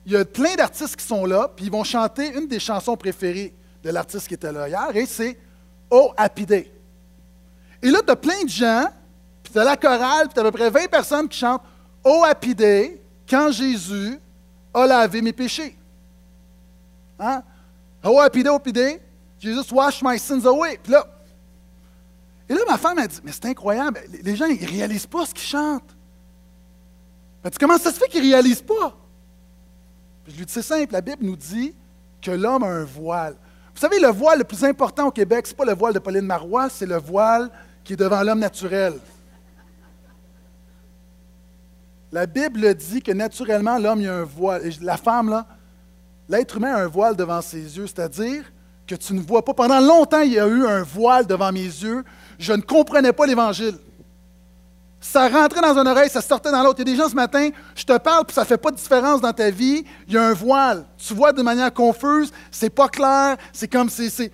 [0.06, 2.96] il y a plein d'artistes qui sont là, puis ils vont chanter une des chansons
[2.96, 5.36] préférées de l'artiste qui était là hier, et c'est
[5.90, 6.70] Oh Happy Day.
[7.82, 8.86] Et là, tu as plein de gens,
[9.42, 11.64] puis tu as la chorale, puis tu as à peu près 20 personnes qui chantent
[12.04, 14.20] Oh Happy Day, quand Jésus
[14.72, 15.76] a lavé mes péchés.
[17.18, 17.42] Hein?
[18.04, 19.00] Oh, happy day, happy day.
[19.72, 20.78] Wash my sins away.
[20.82, 21.06] Puis là,
[22.48, 25.26] et là, ma femme a dit, mais c'est incroyable, les gens, ils ne réalisent pas
[25.26, 25.94] ce qu'ils chantent.
[27.44, 28.96] Elle dit, comment ça se fait qu'ils ne réalisent pas?
[30.24, 31.74] Puis je lui dis, c'est simple, la Bible nous dit
[32.22, 33.36] que l'homme a un voile.
[33.74, 35.98] Vous savez, le voile le plus important au Québec, ce n'est pas le voile de
[35.98, 37.50] Pauline Marois, c'est le voile
[37.84, 38.94] qui est devant l'homme naturel.
[42.10, 44.62] La Bible dit que naturellement, l'homme, a un voile.
[44.80, 45.46] La femme, là,
[46.28, 48.44] l'être humain a un voile devant ses yeux, c'est-à-dire
[48.86, 49.54] que tu ne vois pas.
[49.54, 52.04] Pendant longtemps, il y a eu un voile devant mes yeux.
[52.38, 53.76] Je ne comprenais pas l'Évangile.
[55.00, 56.80] Ça rentrait dans une oreille, ça sortait dans l'autre.
[56.80, 58.70] Il y a des gens ce matin, je te parle, puis ça ne fait pas
[58.70, 59.84] de différence dans ta vie.
[60.08, 60.84] Il y a un voile.
[60.96, 64.32] Tu vois de manière confuse, c'est pas clair, c'est comme c'est.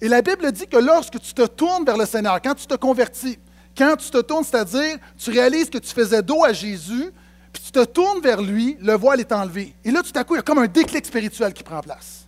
[0.00, 2.74] Et la Bible dit que lorsque tu te tournes vers le Seigneur, quand tu te
[2.74, 3.38] convertis,
[3.76, 7.12] quand tu te tournes, c'est-à-dire tu réalises que tu faisais dos à Jésus,
[7.54, 9.76] puis tu te tournes vers lui, le voile est enlevé.
[9.84, 12.26] Et là, tout à coup, il y a comme un déclic spirituel qui prend place.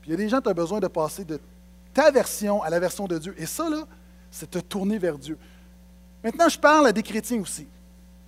[0.00, 1.38] Puis il y a des gens qui ont besoin de passer de
[1.94, 3.32] ta version à la version de Dieu.
[3.38, 3.84] Et ça, là,
[4.28, 5.38] c'est te tourner vers Dieu.
[6.24, 7.68] Maintenant, je parle à des chrétiens aussi.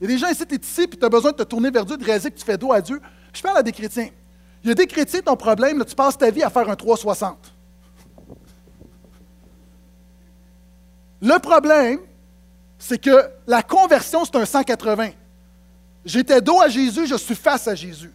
[0.00, 1.42] Il y a des gens ici, tu es ici, puis tu as besoin de te
[1.42, 3.00] tourner vers Dieu, de réaliser que tu fais dos à Dieu.
[3.32, 4.10] Je parle à des chrétiens.
[4.62, 6.76] Il y a des chrétiens, ton problème, là, tu passes ta vie à faire un
[6.76, 7.36] 360.
[11.20, 11.98] Le problème,
[12.78, 15.10] c'est que la conversion, c'est un 180.
[16.04, 18.12] J'étais dos à Jésus, je suis face à Jésus.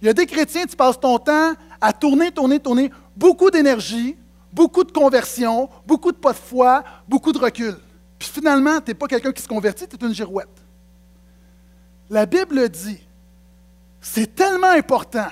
[0.00, 4.16] Il y a des chrétiens, tu passes ton temps à tourner, tourner, tourner, beaucoup d'énergie,
[4.52, 7.76] beaucoup de conversion, beaucoup de pas de foi, beaucoup de recul.
[8.18, 10.48] Puis finalement, tu n'es pas quelqu'un qui se convertit, tu es une girouette.
[12.10, 13.00] La Bible dit,
[14.00, 15.28] c'est tellement important.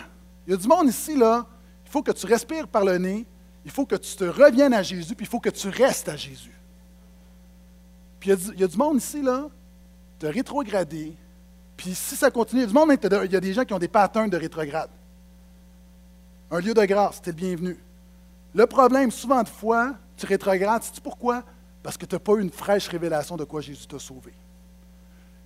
[0.46, 1.46] Il y a du monde ici, là,
[1.84, 3.26] il faut que tu respires par le nez,
[3.64, 6.16] il faut que tu te reviennes à Jésus, puis il faut que tu restes à
[6.16, 6.59] Jésus.
[8.20, 9.48] Puis il y, a du, monde ici, là,
[10.20, 11.16] de rétrogradé,
[11.76, 12.90] puis si ça continue, il y a du monde,
[13.24, 14.90] il y a des gens qui ont des patterns de rétrograde.
[16.50, 17.78] Un lieu de grâce, tu es le bienvenu.
[18.54, 21.42] Le problème, souvent de fois, tu rétrogrades, sais-tu pourquoi?
[21.82, 24.34] Parce que tu n'as pas eu une fraîche révélation de quoi Jésus t'a sauvé.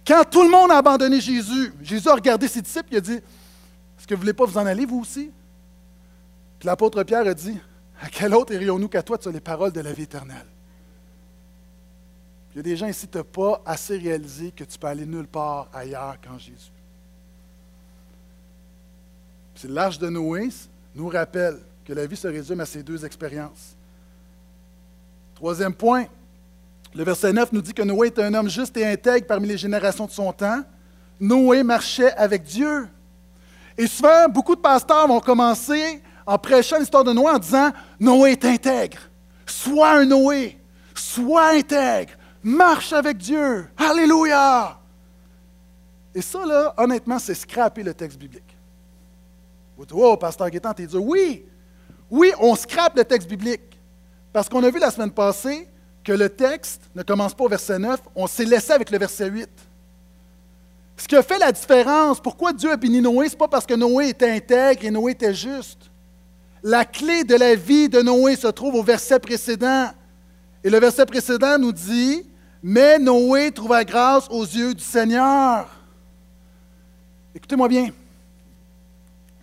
[0.04, 3.14] Quand tout le monde a abandonné Jésus, Jésus a regardé ses disciples et a dit
[3.14, 5.30] Est-ce que vous ne voulez pas vous en aller, vous aussi
[6.58, 7.58] Puis l'apôtre Pierre a dit
[8.02, 10.46] À quel autre irions-nous qu'à toi Tu as les paroles de la vie éternelle.
[12.54, 15.04] Il y a des gens ici qui n'ont pas assez réalisé que tu peux aller
[15.04, 16.70] nulle part ailleurs qu'en Jésus.
[19.56, 20.48] C'est l'arche de Noé
[20.94, 23.74] nous rappelle que la vie se résume à ces deux expériences.
[25.34, 26.06] Troisième point,
[26.94, 29.58] le verset 9 nous dit que Noé était un homme juste et intègre parmi les
[29.58, 30.62] générations de son temps.
[31.18, 32.88] Noé marchait avec Dieu.
[33.76, 38.32] Et souvent, beaucoup de pasteurs vont commencer en prêchant l'histoire de Noé en disant Noé
[38.32, 38.98] est intègre.
[39.44, 40.56] Sois un Noé.
[40.94, 42.12] Sois intègre.
[42.44, 43.66] Marche avec Dieu.
[43.76, 44.78] Alléluia.
[46.14, 48.56] Et ça, là, honnêtement, c'est scraper le texte biblique.
[49.76, 51.02] Vous oh, pasteur Guétan, t'es dur.
[51.02, 51.44] Oui,
[52.10, 53.80] oui, on scrape le texte biblique.
[54.32, 55.66] Parce qu'on a vu la semaine passée
[56.04, 59.28] que le texte ne commence pas au verset 9, on s'est laissé avec le verset
[59.28, 59.48] 8.
[60.96, 63.66] Ce qui a fait la différence, pourquoi Dieu a béni Noé, ce n'est pas parce
[63.66, 65.90] que Noé était intègre et Noé était juste.
[66.62, 69.90] La clé de la vie de Noé se trouve au verset précédent.
[70.62, 72.24] Et le verset précédent nous dit,
[72.66, 75.68] Mais Noé trouva grâce aux yeux du Seigneur.
[77.34, 77.90] Écoutez-moi bien.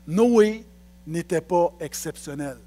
[0.07, 0.65] Noé
[1.05, 2.57] n'était pas exceptionnel.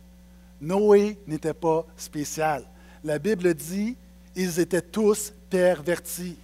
[0.61, 2.63] Noé n'était pas spécial.
[3.03, 3.97] La Bible dit,
[4.37, 6.39] ils étaient tous pervertis.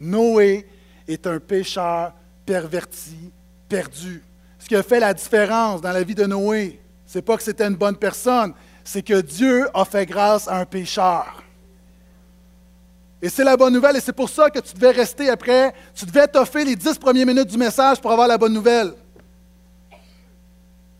[0.00, 0.66] Noé
[1.06, 3.30] est un pécheur perverti,
[3.68, 4.24] perdu.
[4.58, 7.44] Ce qui a fait la différence dans la vie de Noé, ce n'est pas que
[7.44, 11.45] c'était une bonne personne, c'est que Dieu a fait grâce à un pécheur.
[13.20, 16.04] Et c'est la bonne nouvelle, et c'est pour ça que tu devais rester après, tu
[16.04, 18.92] devais t'offrir les dix premières minutes du message pour avoir la bonne nouvelle.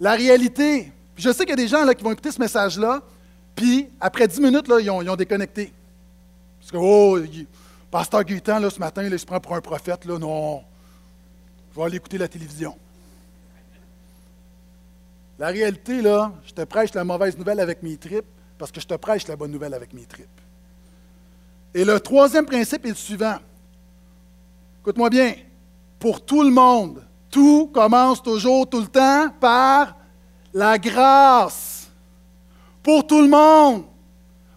[0.00, 0.92] La réalité.
[1.16, 3.02] Je sais qu'il y a des gens là, qui vont écouter ce message-là,
[3.54, 5.72] puis après dix minutes, là, ils, ont, déconnecté.
[6.60, 7.18] Parce que, oh,
[7.90, 10.04] Pasteur Gaétan, là, ce matin, il se prend pour un prophète.
[10.04, 10.62] Là, non,
[11.72, 12.76] je vais aller écouter la télévision.
[15.38, 18.26] La réalité, là, je te prêche la mauvaise nouvelle avec mes tripes
[18.58, 20.40] parce que je te prêche la bonne nouvelle avec mes tripes.
[21.76, 23.36] Et le troisième principe est le suivant.
[24.80, 25.34] Écoute-moi bien.
[25.98, 29.94] Pour tout le monde, tout commence toujours, tout le temps, par
[30.54, 31.90] la grâce.
[32.82, 33.84] Pour tout le monde.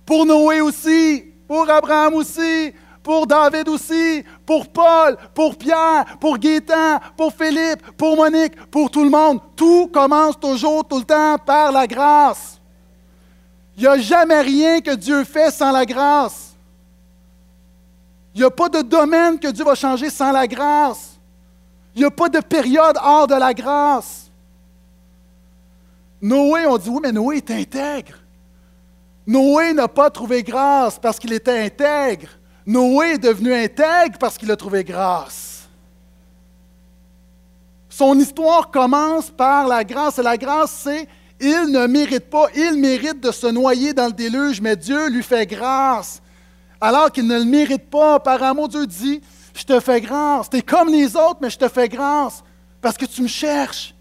[0.05, 1.25] Pour Noé aussi.
[1.45, 2.73] Pour Abraham aussi.
[3.03, 4.23] Pour David aussi.
[4.45, 5.17] Pour Paul.
[5.33, 6.05] Pour Pierre.
[6.21, 7.01] Pour Gaétan.
[7.17, 7.97] Pour Philippe.
[7.97, 8.55] Pour Monique.
[8.71, 9.41] Pour tout le monde.
[9.57, 12.61] Tout commence toujours, tout le temps, par la grâce.
[13.75, 16.48] Il n'y a jamais rien que Dieu fait sans la grâce.
[18.33, 21.19] Il n'y a pas de domaine que Dieu va changer sans la grâce.
[21.95, 24.29] Il n'y a pas de période hors de la grâce.
[26.21, 28.13] Noé, on dit oui, mais Noé est intègre.
[29.25, 32.29] Noé n'a pas trouvé grâce parce qu'il était intègre.
[32.65, 35.67] Noé est devenu intègre parce qu'il a trouvé grâce.
[37.89, 40.19] Son histoire commence par la grâce.
[40.19, 41.07] Et la grâce, c'est
[41.41, 45.23] il ne mérite pas, il mérite de se noyer dans le déluge, mais Dieu lui
[45.23, 46.21] fait grâce.
[46.81, 49.21] Alors qu'il ne le mérite pas, par amour, Dieu dit
[49.53, 50.49] je te fais grâce.
[50.49, 52.43] Tu es comme les autres, mais je te fais grâce
[52.81, 53.93] parce que tu me cherches.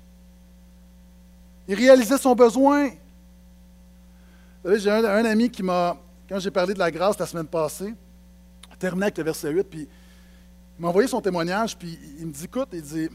[1.66, 2.90] Il réalisait son besoin.
[4.64, 5.96] J'ai un, ami qui m'a,
[6.28, 7.94] quand j'ai parlé de la grâce la semaine passée,
[8.78, 9.88] terminé avec le verset 8, puis
[10.78, 13.08] il m'a envoyé son témoignage, puis il me dit, écoute, il dit,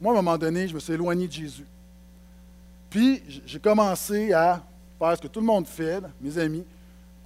[0.00, 1.66] moi, à un moment donné, je me suis éloigné de Jésus.
[2.88, 4.62] Puis, j'ai commencé à
[4.98, 6.64] faire ce que tout le monde fait, mes amis,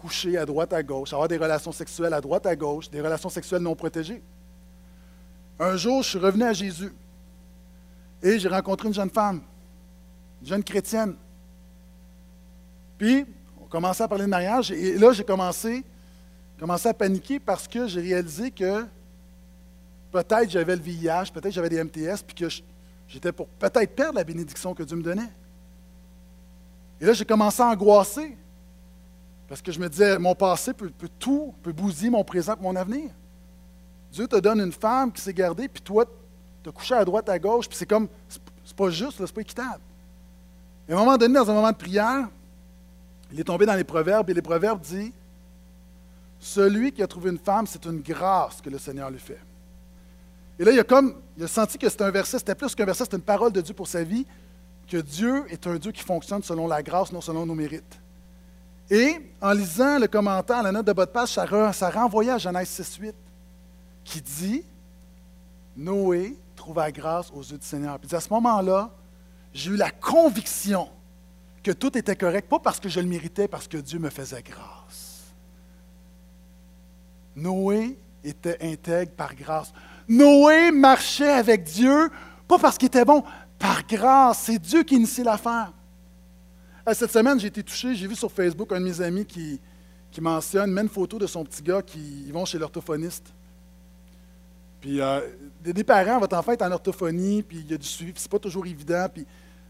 [0.05, 3.31] coucher à droite, à gauche, avoir des relations sexuelles à droite, à gauche, des relations
[3.31, 4.23] sexuelles non protégées.
[5.59, 6.93] Un jour, je suis revenu à Jésus
[8.23, 9.41] et j'ai rencontré une jeune femme,
[10.43, 11.15] une jeune chrétienne.
[12.99, 13.25] Puis,
[13.63, 15.83] on commençait à parler de mariage et là, j'ai commencé,
[16.61, 18.85] commencé à paniquer parce que j'ai réalisé que
[20.13, 22.49] peut-être j'avais le VIH, peut-être j'avais des MTS, puis que
[23.09, 25.33] j'étais pour peut-être perdre la bénédiction que Dieu me donnait.
[27.01, 28.37] Et là, j'ai commencé à angoisser
[29.55, 32.75] parce que je me disais, mon passé peut, tout, peut bousiller mon présent et mon
[32.75, 33.09] avenir.
[34.11, 36.05] Dieu te donne une femme qui s'est gardée, puis toi,
[36.61, 39.43] tu as couché à droite, à gauche, puis c'est comme, c'est pas juste, c'est pas
[39.43, 39.79] équitable.
[40.89, 42.27] Et à un moment donné, dans un moment de prière,
[43.31, 45.13] il est tombé dans les proverbes, et les proverbes disent
[46.41, 49.39] Celui qui a trouvé une femme, c'est une grâce que le Seigneur lui fait.
[50.59, 52.87] Et là, il a comme, il a senti que c'était un verset, c'était plus qu'un
[52.87, 54.27] verset, c'était une parole de Dieu pour sa vie.
[54.89, 58.01] que Dieu est un Dieu qui fonctionne selon la grâce, non selon nos mérites.
[58.91, 62.69] Et en lisant le commentaire, la note de bas de page, ça, renvoyait à Genèse
[62.69, 63.13] 6.8,
[64.05, 64.65] qui dit
[65.77, 67.99] Noé trouva grâce aux yeux du Seigneur.
[67.99, 68.91] Puis à ce moment-là,
[69.53, 70.89] j'ai eu la conviction
[71.63, 74.43] que tout était correct, pas parce que je le méritais, parce que Dieu me faisait
[74.43, 75.23] grâce.
[77.35, 79.73] Noé était intègre par grâce.
[80.07, 82.11] Noé marchait avec Dieu,
[82.47, 83.25] pas parce qu'il était bon,
[83.59, 84.41] par grâce.
[84.41, 85.73] C'est Dieu qui initie l'affaire.
[86.87, 89.59] Euh, cette semaine, j'ai été touché, j'ai vu sur Facebook un de mes amis qui,
[90.11, 93.33] qui mentionne, met une photo de son petit gars qui vont chez l'orthophoniste.
[94.83, 95.21] Puis euh,
[95.63, 98.39] des, parents, votre enfant est en orthophonie, puis il y a du suivi, c'est pas
[98.39, 99.27] toujours évident, puis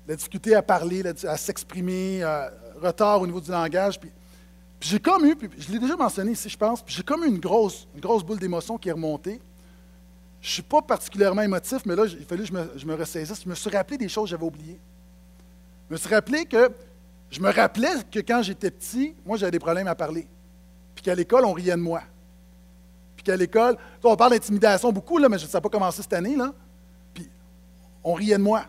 [0.09, 2.48] la difficulté à parler, à s'exprimer, euh,
[2.83, 4.00] retard au niveau du langage.
[4.00, 4.11] Puis,
[4.81, 7.29] j'ai comme eu, puis je l'ai déjà mentionné ici, je pense, puis j'ai comme eu
[7.29, 9.40] une grosse, une grosse boule d'émotion qui est remontée.
[10.40, 12.94] Je ne suis pas particulièrement émotif, mais là, il fallait que je me, je me
[12.94, 13.42] ressaisisse.
[13.44, 14.79] Je me suis rappelé des choses que j'avais oubliées.
[15.88, 16.70] Je me suis rappelé que
[17.35, 20.27] je me rappelais que quand j'étais petit, moi, j'avais des problèmes à parler.
[20.94, 22.03] Puis qu'à l'école, on riait de moi
[23.25, 26.53] qu'à l'école, on parle d'intimidation beaucoup, là, mais ça n'a pas commencé cette année, là.
[27.12, 27.29] Puis
[28.05, 28.64] on riait de moi.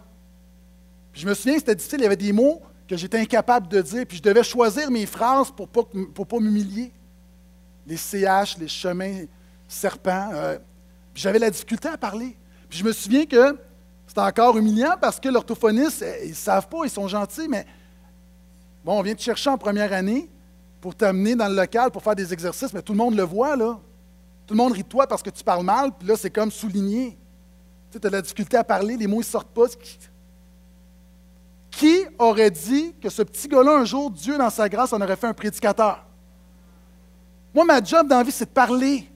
[1.12, 3.68] Puis je me souviens que c'était difficile, il y avait des mots que j'étais incapable
[3.68, 6.92] de dire, puis je devais choisir mes phrases pour ne pas, pas m'humilier.
[7.86, 9.26] Les CH, les chemins
[9.68, 10.32] serpents.
[10.34, 10.58] Euh,
[11.14, 12.36] puis j'avais la difficulté à parler.
[12.70, 13.58] Puis je me souviens que
[14.08, 17.66] c'était encore humiliant parce que l'orthophoniste, eh, ils ne savent pas, ils sont gentils, mais
[18.86, 20.30] bon, on vient te chercher en première année
[20.80, 23.56] pour t'amener dans le local pour faire des exercices, mais tout le monde le voit,
[23.56, 23.80] là.
[24.46, 26.52] Tout le monde rit de toi parce que tu parles mal, puis là, c'est comme
[26.52, 27.18] souligné.
[27.90, 29.66] Tu as de la difficulté à parler, les mots ne sortent pas.
[31.72, 35.16] Qui aurait dit que ce petit gars-là, un jour, Dieu, dans sa grâce, en aurait
[35.16, 36.06] fait un prédicateur?
[37.56, 39.10] Moi, ma job dans vie, c'est de parler.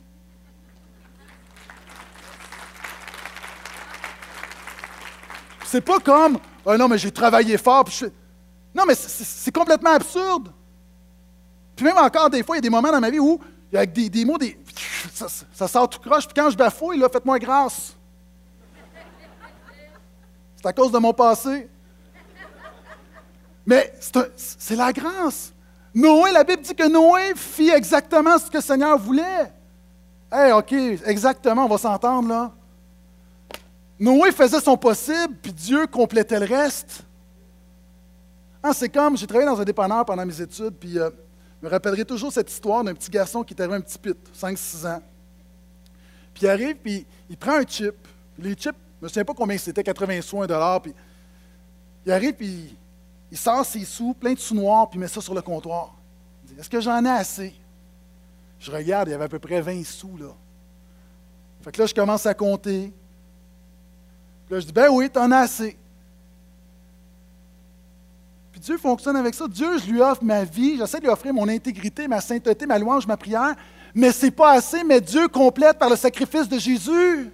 [5.65, 7.85] C'est pas comme, oh non, mais j'ai travaillé fort.
[8.73, 10.51] Non, mais c'est complètement absurde.
[11.75, 13.39] Puis même encore, des fois, il y a des moments dans ma vie où
[13.71, 14.59] il y a des, mots, des,
[15.13, 16.25] ça, sort tout croche.
[16.25, 17.95] Puis quand je bafouille, là, faites-moi grâce.
[20.55, 21.69] C'est à cause de mon passé.
[23.65, 25.53] Mais c'est la grâce.
[25.93, 29.51] Noé, la Bible dit que Noé fit exactement ce que le Seigneur voulait.
[30.31, 30.73] Hey, OK,
[31.05, 32.51] exactement, on va s'entendre là.
[33.99, 37.03] Noé faisait son possible, puis Dieu complétait le reste.
[38.61, 41.09] Ah, c'est comme, j'ai travaillé dans un dépanneur pendant mes études, puis euh,
[41.61, 44.87] je me rappellerai toujours cette histoire d'un petit garçon qui était un petit pit, 5-6
[44.87, 45.01] ans.
[46.33, 47.95] Puis il arrive, puis il prend un chip.
[48.37, 50.81] Les chips, je ne souviens pas combien c'était, 80 sous, 1 dollar.
[50.81, 50.93] Puis
[52.05, 52.77] il arrive, puis
[53.31, 55.95] il sort ses sous, plein de sous noirs, puis met ça sur le comptoir.
[56.43, 57.53] Il dit Est-ce que j'en ai assez?
[58.59, 60.33] Je regarde, il y avait à peu près 20 sous, là.
[61.61, 62.93] Fait que là, je commence à compter.
[64.45, 65.77] Puis là, je dis Ben oui, t'en as assez.
[68.59, 69.47] Dieu fonctionne avec ça.
[69.47, 72.77] Dieu, je lui offre ma vie, j'essaie de lui offrir mon intégrité, ma sainteté, ma
[72.77, 73.55] louange, ma prière,
[73.95, 77.31] mais ce n'est pas assez, mais Dieu complète par le sacrifice de Jésus.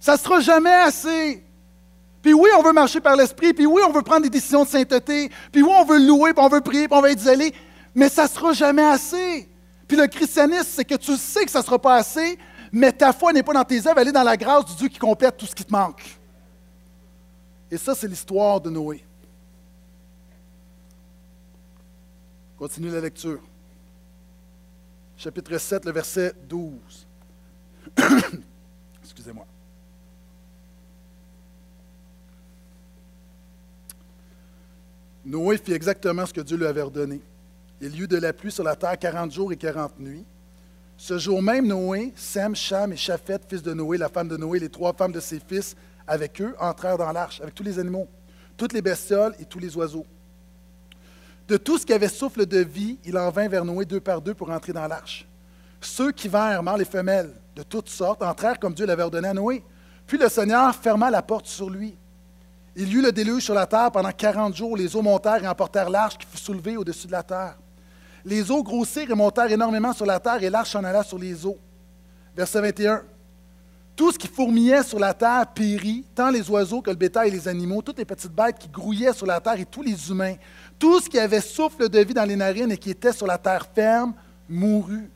[0.00, 1.44] Ça ne sera jamais assez.
[2.22, 4.68] Puis oui, on veut marcher par l'Esprit, puis oui, on veut prendre des décisions de
[4.68, 7.52] sainteté, puis oui, on veut louer, puis on veut prier, puis on veut être zélé,
[7.94, 9.46] mais ça ne sera jamais assez.
[9.86, 12.38] Puis le christianisme, c'est que tu sais que ça ne sera pas assez,
[12.72, 14.88] mais ta foi n'est pas dans tes œuvres, elle est dans la grâce du Dieu
[14.88, 16.15] qui complète tout ce qui te manque.
[17.70, 19.04] Et ça, c'est l'histoire de Noé.
[22.58, 23.40] Continue la lecture.
[25.16, 27.06] Chapitre 7, le verset 12.
[29.02, 29.46] Excusez-moi.
[35.24, 37.20] Noé fit exactement ce que Dieu lui avait ordonné.
[37.80, 40.24] Il y eut de la pluie sur la terre 40 jours et 40 nuits.
[40.96, 44.60] Ce jour même, Noé, Sem, Cham et Chafet, fils de Noé, la femme de Noé,
[44.60, 45.76] les trois femmes de ses fils,
[46.06, 48.08] avec eux, entrèrent dans l'arche, avec tous les animaux,
[48.56, 50.06] toutes les bestioles et tous les oiseaux.
[51.48, 54.20] De tout ce qui avait souffle de vie, il en vint vers Noé deux par
[54.20, 55.26] deux pour entrer dans l'arche.
[55.80, 59.34] Ceux qui vinrent, mâles et femelles, de toutes sortes, entrèrent comme Dieu l'avait ordonné à
[59.34, 59.62] Noé.
[60.06, 61.96] Puis le Seigneur ferma la porte sur lui.
[62.74, 64.76] Il y eut le déluge sur la terre pendant quarante jours.
[64.76, 67.56] Les eaux montèrent et emportèrent l'arche qui fut soulevée au-dessus de la terre.
[68.24, 71.46] Les eaux grossirent et montèrent énormément sur la terre et l'arche s'en alla sur les
[71.46, 71.58] eaux.
[72.36, 73.02] Verset 21.
[73.96, 77.32] Tout ce qui fourmillait sur la terre périt, tant les oiseaux que le bétail et
[77.32, 80.34] les animaux, toutes les petites bêtes qui grouillaient sur la terre et tous les humains.
[80.78, 83.38] Tout ce qui avait souffle de vie dans les narines et qui était sur la
[83.38, 84.12] terre ferme
[84.50, 85.10] mourut.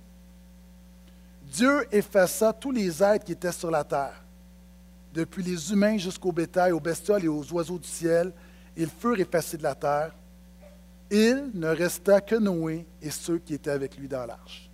[1.53, 4.25] Dieu effaça tous les êtres qui étaient sur la terre,
[5.13, 8.33] depuis les humains jusqu'au bétail, aux bestioles et aux oiseaux du ciel.
[8.77, 10.15] Ils furent effacés de la terre.
[11.11, 14.70] Il ne resta que Noé et ceux qui étaient avec lui dans l'arche.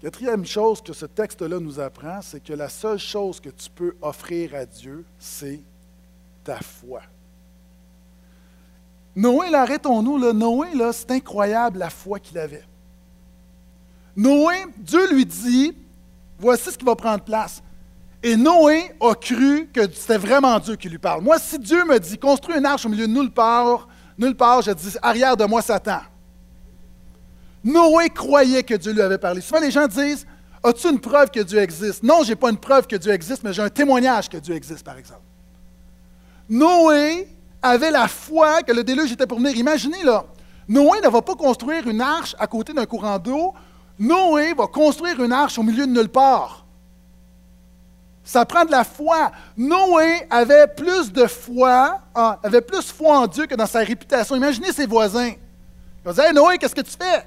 [0.00, 3.94] Quatrième chose que ce texte-là nous apprend, c'est que la seule chose que tu peux
[4.00, 5.60] offrir à Dieu, c'est
[6.42, 7.02] ta foi.
[9.14, 12.64] Noé, arrêtons-nous, là, Noé, là, c'est incroyable la foi qu'il avait.
[14.16, 15.74] Noé, Dieu lui dit,
[16.38, 17.62] voici ce qui va prendre place.
[18.22, 21.22] Et Noé a cru que c'était vraiment Dieu qui lui parle.
[21.22, 23.86] Moi, si Dieu me dit, construis une arche au milieu de nulle part,
[24.16, 26.00] nulle part, je dis, arrière de moi, Satan.
[27.64, 29.40] Noé croyait que Dieu lui avait parlé.
[29.40, 30.26] Souvent, les gens disent
[30.62, 32.02] As-tu une preuve que Dieu existe?
[32.02, 34.54] Non, je n'ai pas une preuve que Dieu existe, mais j'ai un témoignage que Dieu
[34.54, 35.22] existe, par exemple.
[36.48, 37.28] Noé
[37.62, 39.56] avait la foi que le déluge était pour venir.
[39.56, 40.24] Imaginez, là,
[40.68, 43.54] Noé ne va pas construire une arche à côté d'un courant d'eau.
[43.98, 46.66] Noé va construire une arche au milieu de nulle part.
[48.22, 49.32] Ça prend de la foi.
[49.56, 54.36] Noé avait plus de foi, avait plus foi en Dieu que dans sa réputation.
[54.36, 55.32] Imaginez ses voisins.
[55.32, 57.24] Ils vont dire Noé, qu'est-ce que tu fais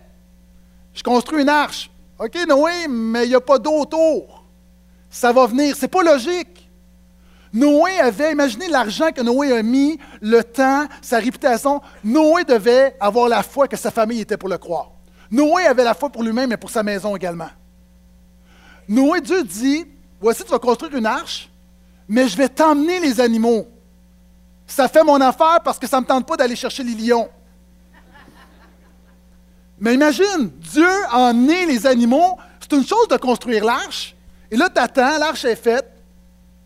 [0.94, 1.89] je construis une arche.
[2.20, 4.44] OK, Noé, mais il n'y a pas d'eau autour.
[5.10, 5.76] Ça va venir.
[5.76, 6.70] Ce n'est pas logique.
[7.54, 11.82] Noé avait, imaginez l'argent que Noé a mis, le temps, sa réputation.
[12.04, 14.91] Noé devait avoir la foi que sa famille était pour le croire.
[15.30, 17.50] Noé avait la foi pour lui-même et pour sa maison également.
[18.88, 19.86] Noé, Dieu dit,
[20.20, 21.50] voici, tu vas construire une arche,
[22.08, 23.68] mais je vais t'emmener les animaux.
[24.66, 27.30] Ça fait mon affaire parce que ça ne me tente pas d'aller chercher les lions.
[29.80, 32.38] Mais imagine, Dieu a emmené les animaux.
[32.59, 34.15] C'est une chose de construire l'arche.
[34.49, 35.91] Et là, tu attends, l'arche est faite,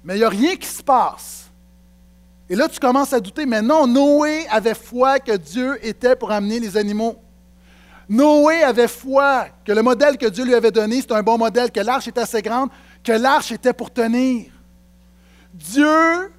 [0.03, 1.49] mais il n'y a rien qui se passe.
[2.49, 6.31] Et là, tu commences à douter, mais non, Noé avait foi que Dieu était pour
[6.31, 7.17] amener les animaux.
[8.09, 11.71] Noé avait foi que le modèle que Dieu lui avait donné, c'était un bon modèle,
[11.71, 12.69] que l'arche était assez grande,
[13.03, 14.45] que l'arche était pour tenir.
[15.53, 16.31] Dieu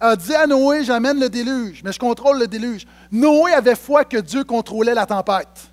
[0.00, 2.86] a dit à Noé, j'amène le déluge, mais je contrôle le déluge.
[3.12, 5.71] Noé avait foi que Dieu contrôlait la tempête.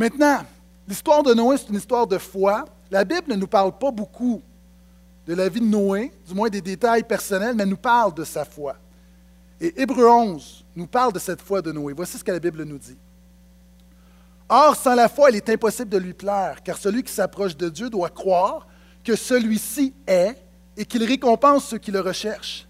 [0.00, 0.38] Maintenant,
[0.88, 2.64] l'histoire de Noé, c'est une histoire de foi.
[2.90, 4.40] La Bible ne nous parle pas beaucoup
[5.26, 8.24] de la vie de Noé, du moins des détails personnels, mais elle nous parle de
[8.24, 8.76] sa foi.
[9.60, 11.92] Et Hébreu 11 nous parle de cette foi de Noé.
[11.92, 12.96] Voici ce que la Bible nous dit.
[14.48, 17.68] Or, sans la foi, il est impossible de lui plaire, car celui qui s'approche de
[17.68, 18.66] Dieu doit croire
[19.04, 20.34] que celui-ci est
[20.78, 22.66] et qu'il récompense ceux qui le recherchent.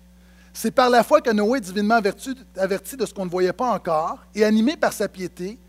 [0.52, 3.70] C'est par la foi que Noé, divinement averti, averti de ce qu'on ne voyait pas
[3.72, 5.60] encore, et animé par sa piété,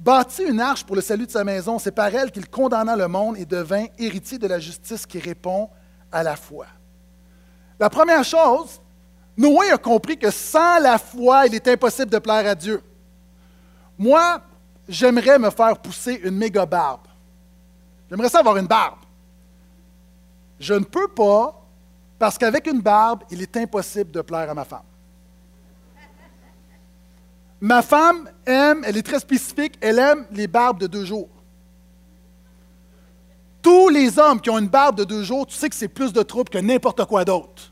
[0.00, 1.78] bâtit une arche pour le salut de sa maison.
[1.78, 5.68] C'est par elle qu'il condamna le monde et devint héritier de la justice qui répond
[6.10, 6.66] à la foi.
[7.78, 8.80] La première chose,
[9.36, 12.82] Noé a compris que sans la foi, il est impossible de plaire à Dieu.
[13.98, 14.40] Moi,
[14.88, 17.06] j'aimerais me faire pousser une méga barbe.
[18.08, 18.98] J'aimerais ça avoir une barbe.
[20.58, 21.56] Je ne peux pas
[22.18, 24.89] parce qu'avec une barbe, il est impossible de plaire à ma femme.
[27.60, 31.28] Ma femme aime, elle est très spécifique, elle aime les barbes de deux jours.
[33.60, 36.12] Tous les hommes qui ont une barbe de deux jours, tu sais que c'est plus
[36.12, 37.70] de trouble que n'importe quoi d'autre.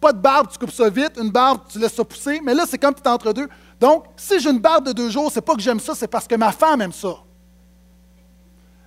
[0.00, 2.64] Pas de barbe, tu coupes ça vite, une barbe, tu laisses ça pousser, mais là,
[2.66, 3.48] c'est comme tu es entre deux.
[3.78, 6.26] Donc, si j'ai une barbe de deux jours, c'est pas que j'aime ça, c'est parce
[6.26, 7.14] que ma femme aime ça.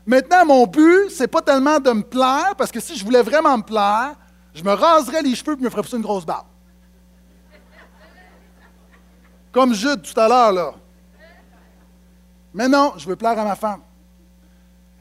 [0.05, 3.57] Maintenant, mon but, c'est pas tellement de me plaire, parce que si je voulais vraiment
[3.57, 4.15] me plaire,
[4.53, 6.49] je me raserais les cheveux et me ferais pousser une grosse barbe.
[9.52, 10.74] Comme Jude tout à l'heure, là.
[12.54, 13.82] Mais non, je veux plaire à ma femme.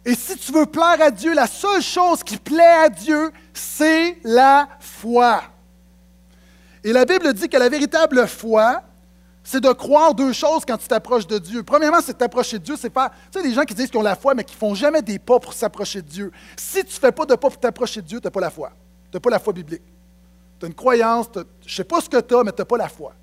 [0.05, 4.19] Et si tu veux plaire à Dieu, la seule chose qui plaît à Dieu, c'est
[4.25, 5.43] la foi.
[6.85, 8.83] Et la Bible dit que la véritable foi,
[9.43, 11.63] c'est de croire deux choses quand tu t'approches de Dieu.
[11.63, 12.77] Premièrement, c'est de t'approcher de Dieu.
[12.79, 14.59] C'est pas, tu sais, les gens qui disent qu'ils ont la foi, mais qui ne
[14.59, 16.33] font jamais des pas pour s'approcher de Dieu.
[16.57, 18.51] Si tu ne fais pas de pas pour t'approcher de Dieu, tu n'as pas la
[18.51, 18.73] foi.
[19.11, 19.83] Tu n'as pas la foi biblique.
[20.59, 22.67] Tu as une croyance, je ne sais pas ce que tu as, mais tu n'as
[22.67, 23.15] pas la foi.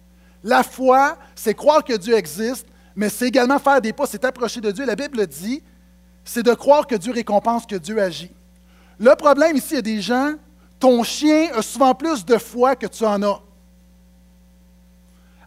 [0.45, 4.61] La foi, c'est croire que Dieu existe, mais c'est également faire des pas, c'est approcher
[4.61, 4.85] de Dieu.
[4.85, 5.63] La Bible dit,
[6.23, 8.31] c'est de croire que Dieu récompense, que Dieu agit.
[8.99, 10.35] Le problème ici, il y a des gens,
[10.79, 13.41] ton chien a souvent plus de foi que tu en as.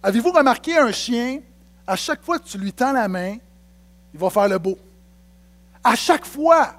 [0.02, 1.42] Avez-vous remarqué un chien,
[1.86, 3.36] à chaque fois que tu lui tends la main,
[4.12, 4.76] il va faire le beau?
[5.84, 6.74] À chaque fois.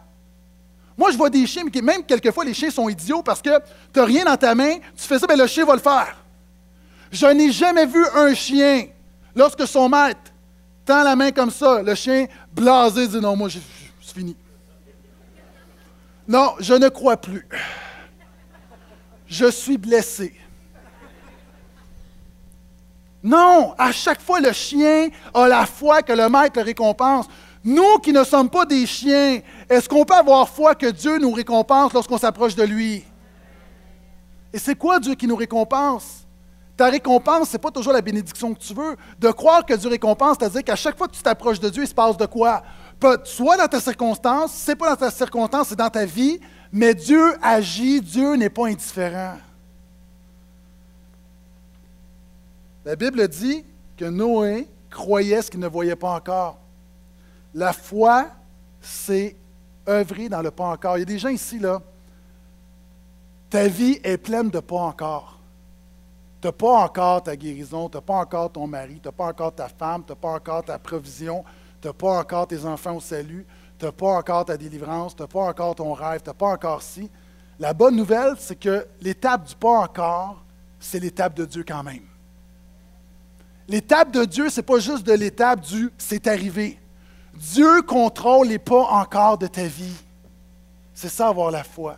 [0.97, 3.59] Moi, je vois des chiens, mais même quelquefois, les chiens sont idiots parce que
[3.93, 6.18] tu n'as rien dans ta main, tu fais ça, mais le chien va le faire.
[7.11, 8.87] Je n'ai jamais vu un chien,
[9.35, 10.31] lorsque son maître
[10.85, 14.35] tend la main comme ça, le chien blasé dit non, moi, c'est fini.
[16.27, 17.47] Non, je ne crois plus.
[19.27, 20.35] Je suis blessé.
[23.23, 27.27] Non, à chaque fois, le chien a la foi que le maître le récompense.
[27.63, 31.31] Nous qui ne sommes pas des chiens, est-ce qu'on peut avoir foi que Dieu nous
[31.31, 33.03] récompense lorsqu'on s'approche de lui?
[34.53, 36.25] Et c'est quoi Dieu qui nous récompense?
[36.79, 38.95] Ta récompense, ce n'est pas toujours la bénédiction que tu veux.
[39.19, 41.87] De croire que Dieu récompense, c'est-à-dire qu'à chaque fois que tu t'approches de Dieu, il
[41.89, 42.63] se passe de quoi?
[43.25, 46.39] Soit dans ta circonstance, c'est pas dans ta circonstance, c'est dans ta vie,
[46.71, 49.35] mais Dieu agit, Dieu n'est pas indifférent.
[52.85, 53.65] La Bible dit
[53.97, 56.59] que Noé croyait ce qu'il ne voyait pas encore.
[57.53, 58.27] La foi,
[58.79, 59.35] c'est
[59.85, 60.95] œuvrer dans le pas encore.
[60.95, 61.81] Il y a des gens ici, là,
[63.49, 65.38] ta vie est pleine de pas encore.
[66.41, 69.25] Tu n'as pas encore ta guérison, tu n'as pas encore ton mari, tu n'as pas
[69.25, 71.43] encore ta femme, tu n'as pas encore ta provision,
[71.81, 73.45] tu n'as pas encore tes enfants au salut,
[73.77, 76.47] tu n'as pas encore ta délivrance, tu n'as pas encore ton rêve, tu n'as pas
[76.47, 77.09] encore si.
[77.59, 80.43] La bonne nouvelle, c'est que l'étape du pas encore,
[80.79, 82.05] c'est l'étape de Dieu quand même.
[83.67, 86.79] L'étape de Dieu, ce n'est pas juste de l'étape du c'est arrivé.
[87.35, 89.95] Dieu contrôle les pas encore de ta vie.
[90.93, 91.97] C'est ça avoir la foi.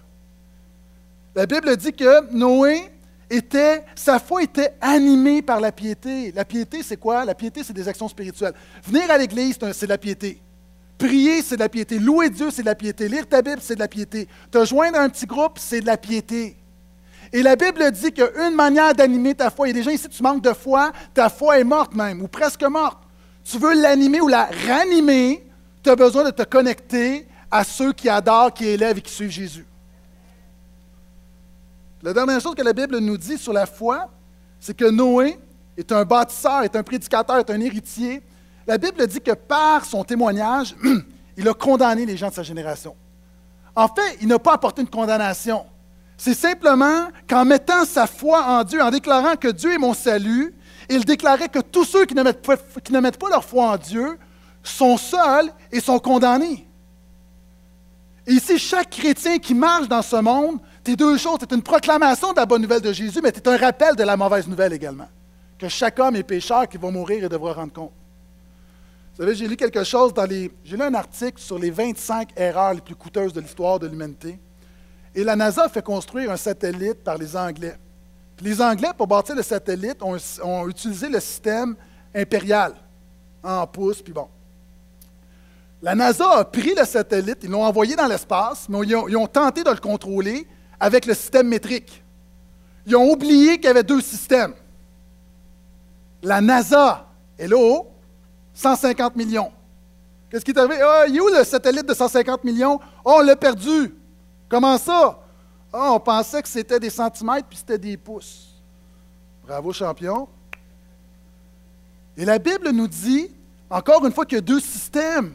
[1.34, 2.91] La Bible dit que Noé
[3.32, 6.32] était, sa foi était animée par la piété.
[6.34, 7.25] La piété, c'est quoi?
[7.25, 8.53] La piété, c'est des actions spirituelles.
[8.86, 10.41] Venir à l'Église, c'est de la piété.
[10.97, 11.97] Prier, c'est de la piété.
[11.97, 13.07] Louer Dieu, c'est de la piété.
[13.07, 14.27] Lire ta Bible, c'est de la piété.
[14.51, 16.57] Te joindre à un petit groupe, c'est de la piété.
[17.34, 20.09] Et la Bible dit qu'une manière d'animer ta foi, il y a des gens ici,
[20.09, 22.99] tu manques de foi, ta foi est morte même, ou presque morte.
[23.43, 25.43] Tu veux l'animer ou la ranimer,
[25.82, 29.32] tu as besoin de te connecter à ceux qui adorent, qui élèvent et qui suivent
[29.32, 29.65] Jésus.
[32.04, 34.10] La dernière chose que la Bible nous dit sur la foi,
[34.60, 35.38] c'est que Noé
[35.78, 38.24] est un bâtisseur, est un prédicateur, est un héritier.
[38.66, 40.76] La Bible dit que par son témoignage,
[41.38, 42.95] il a condamné les gens de sa génération.
[43.76, 45.66] En fait, il n'a pas apporté une condamnation.
[46.18, 50.54] C'est simplement qu'en mettant sa foi en Dieu, en déclarant que Dieu est mon salut,
[50.89, 54.18] il déclarait que tous ceux qui ne mettent pas, leur foi en Dieu
[54.64, 56.68] sont seuls et sont condamnés.
[58.28, 62.32] Et ici, chaque chrétien qui marche dans ce monde, tes deux choses, c'est une proclamation
[62.32, 65.07] de la bonne nouvelle de Jésus, mais c'est un rappel de la mauvaise nouvelle également.
[65.57, 67.91] Que chaque homme est pécheur qui va mourir et devra rendre compte.
[69.13, 70.51] Vous savez, j'ai lu quelque chose dans les.
[70.63, 74.39] J'ai lu un article sur les 25 erreurs les plus coûteuses de l'histoire de l'humanité.
[75.13, 77.75] Et la NASA a fait construire un satellite par les Anglais.
[78.41, 81.75] les Anglais, pour bâtir le satellite, ont, utilisé le système
[82.15, 82.73] impérial
[83.43, 84.27] en pouces, puis bon.
[85.82, 89.63] La NASA a pris le satellite, ils l'ont envoyé dans l'espace, mais ils ont, tenté
[89.63, 90.47] de le contrôler
[90.82, 92.03] avec le système métrique.
[92.88, 94.55] Ils ont oublié qu'il y avait deux systèmes.
[96.23, 97.07] La NASA
[97.53, 97.88] haut,
[98.55, 99.51] 150 millions.
[100.29, 100.82] Qu'est-ce qui est arrivé?
[100.82, 102.79] Ah, il est où le satellite de 150 millions?
[103.05, 103.93] Oh, on l'a perdu.
[104.49, 105.19] Comment ça?
[105.71, 108.49] Ah, on pensait que c'était des centimètres puis c'était des pouces.
[109.45, 110.27] Bravo, champion.
[112.17, 113.29] Et la Bible nous dit,
[113.69, 115.34] encore une fois, qu'il y a deux systèmes.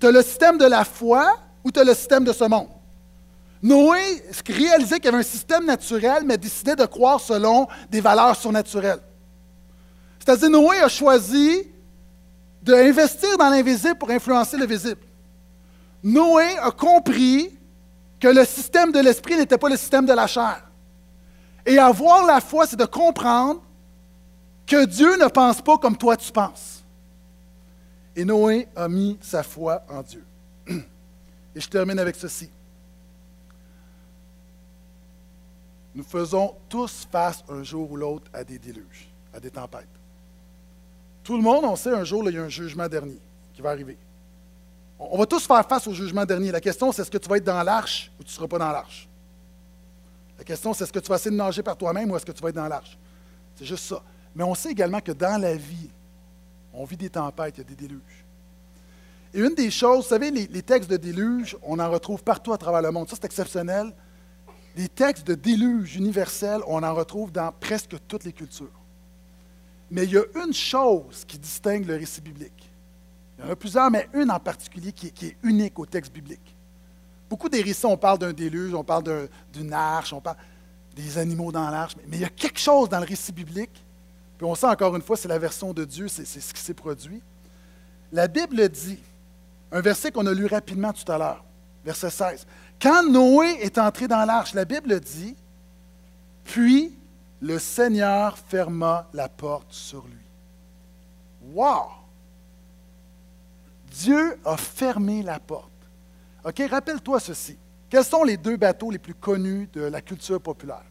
[0.00, 2.68] Tu as le système de la foi ou tu as le système de ce monde.
[3.62, 8.36] Noé réalisait qu'il y avait un système naturel, mais décidait de croire selon des valeurs
[8.36, 9.00] surnaturelles.
[10.18, 11.66] C'est-à-dire, Noé a choisi
[12.62, 15.00] d'investir dans l'invisible pour influencer le visible.
[16.02, 17.50] Noé a compris
[18.18, 20.62] que le système de l'esprit n'était pas le système de la chair.
[21.66, 23.62] Et avoir la foi, c'est de comprendre
[24.66, 26.82] que Dieu ne pense pas comme toi tu penses.
[28.16, 30.24] Et Noé a mis sa foi en Dieu.
[31.54, 32.50] Et je termine avec ceci.
[35.94, 39.88] Nous faisons tous face un jour ou l'autre à des déluges, à des tempêtes.
[41.24, 43.18] Tout le monde, on sait un jour, il y a un jugement dernier
[43.52, 43.98] qui va arriver.
[44.98, 46.52] On va tous faire face au jugement dernier.
[46.52, 48.58] La question, c'est est-ce que tu vas être dans l'arche ou tu ne seras pas
[48.58, 49.08] dans l'arche?
[50.38, 52.32] La question, c'est est-ce que tu vas essayer de nager par toi-même ou est-ce que
[52.32, 52.96] tu vas être dans l'arche?
[53.56, 54.02] C'est juste ça.
[54.34, 55.90] Mais on sait également que dans la vie,
[56.72, 58.24] on vit des tempêtes, il y a des déluges.
[59.34, 62.52] Et une des choses, vous savez, les, les textes de déluge, on en retrouve partout
[62.52, 63.08] à travers le monde.
[63.08, 63.92] Ça, c'est exceptionnel.
[64.76, 68.68] Les textes de déluge universels, on en retrouve dans presque toutes les cultures.
[69.90, 72.70] Mais il y a une chose qui distingue le récit biblique.
[73.38, 76.54] Il y en a plusieurs, mais une en particulier qui est, unique au texte biblique.
[77.28, 80.36] Beaucoup des récits, on parle d'un déluge, on parle d'une arche, on parle
[80.94, 83.84] des animaux dans l'arche, mais, il y a quelque chose dans le récit biblique,
[84.36, 86.74] puis on sait encore une fois, c'est la version de Dieu, c'est ce qui s'est
[86.74, 87.22] produit.
[88.12, 88.98] La Bible dit,
[89.72, 91.44] un verset qu'on a lu rapidement tout à l'heure,
[91.84, 92.46] verset 16,
[92.80, 95.36] Quand Noé est entré dans l'arche, la Bible dit,
[96.44, 96.94] puis
[97.40, 101.52] le Seigneur ferma la porte sur lui.
[101.54, 101.88] Wow!
[103.90, 105.70] Dieu a fermé la porte.
[106.44, 107.58] OK, rappelle-toi ceci.
[107.90, 110.84] Quels sont les deux bateaux les plus connus de la culture populaire?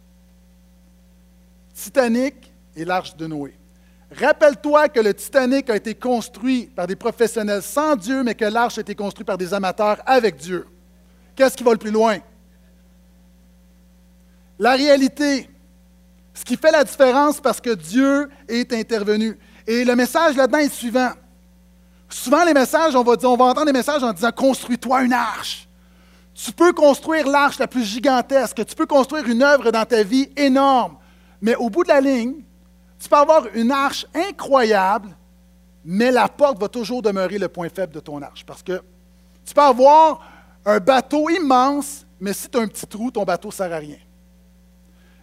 [1.74, 3.56] Titanic et l'Arche de Noé.
[4.12, 8.78] Rappelle-toi que le Titanic a été construit par des professionnels sans Dieu, mais que l'Arche
[8.78, 10.68] a été construite par des amateurs avec Dieu.
[11.40, 12.18] Qu'est-ce qui va le plus loin?
[14.60, 15.50] La réalité.
[16.34, 19.40] Ce qui fait la différence parce que Dieu est intervenu.
[19.66, 21.12] Et le message là-dedans est le suivant.
[22.10, 25.14] Souvent, les messages, on va, dire, on va entendre des messages en disant Construis-toi une
[25.14, 25.70] arche.
[26.34, 30.30] Tu peux construire l'arche la plus gigantesque, tu peux construire une œuvre dans ta vie
[30.36, 30.98] énorme,
[31.42, 32.36] mais au bout de la ligne,
[33.00, 35.08] tu peux avoir une arche incroyable,
[35.86, 38.46] mais la porte va toujours demeurer le point faible de ton arche.
[38.46, 38.82] Parce que
[39.46, 40.20] tu peux avoir
[40.72, 43.78] un bateau immense, mais si tu as un petit trou, ton bateau ne sert à
[43.78, 43.98] rien.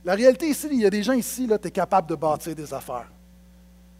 [0.04, 2.72] La réalité ici, il y a des gens ici, tu es capable de bâtir des
[2.72, 3.10] affaires.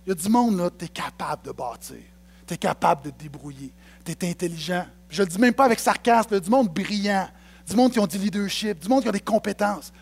[0.07, 1.97] Il y a du monde, là, tu es capable de bâtir.
[2.47, 3.73] Tu es capable de te débrouiller.
[4.05, 4.87] Tu es intelligent.
[5.09, 7.29] Je ne le dis même pas avec sarcasme, il y a du monde brillant,
[7.69, 9.93] du monde qui ont du leadership, du monde qui a des compétences.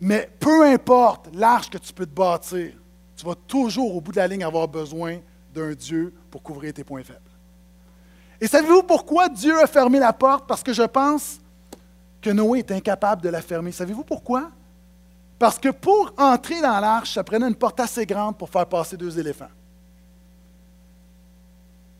[0.00, 2.72] Mais peu importe l'arche que tu peux te bâtir,
[3.16, 5.18] tu vas toujours, au bout de la ligne, avoir besoin
[5.52, 7.20] d'un Dieu pour couvrir tes points faibles.
[8.40, 10.46] Et savez-vous pourquoi Dieu a fermé la porte?
[10.46, 11.40] Parce que je pense
[12.20, 13.72] que Noé est incapable de la fermer.
[13.72, 14.50] Savez-vous pourquoi?
[15.38, 18.96] Parce que pour entrer dans l'arche, ça prenait une porte assez grande pour faire passer
[18.96, 19.50] deux éléphants.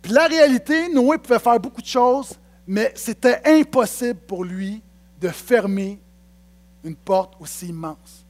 [0.02, 4.82] Puis la réalité, Noé pouvait faire beaucoup de choses, mais c'était impossible pour lui
[5.20, 6.00] de fermer
[6.84, 8.24] une porte aussi immense.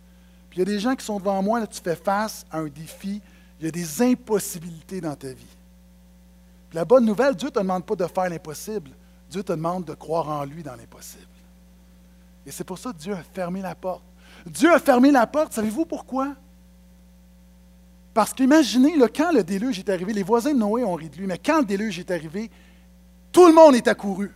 [0.49, 2.59] Puis il y a des gens qui sont devant moi, là, tu fais face à
[2.59, 3.21] un défi,
[3.61, 5.58] il y a des impossibilités dans ta vie.
[6.73, 8.91] La bonne nouvelle, Dieu ne te demande pas de faire l'impossible,
[9.31, 11.25] Dieu te demande de croire en lui dans l'impossible.
[12.47, 14.03] Et c'est pour ça que Dieu a fermé la porte.
[14.47, 16.35] Dieu a fermé la porte, savez-vous pourquoi?
[18.15, 21.27] Parce qu'imaginez, quand le déluge est arrivé, les voisins de Noé ont ri de lui,
[21.27, 22.51] mais quand le déluge est arrivé,
[23.33, 24.35] tout le monde est accouru.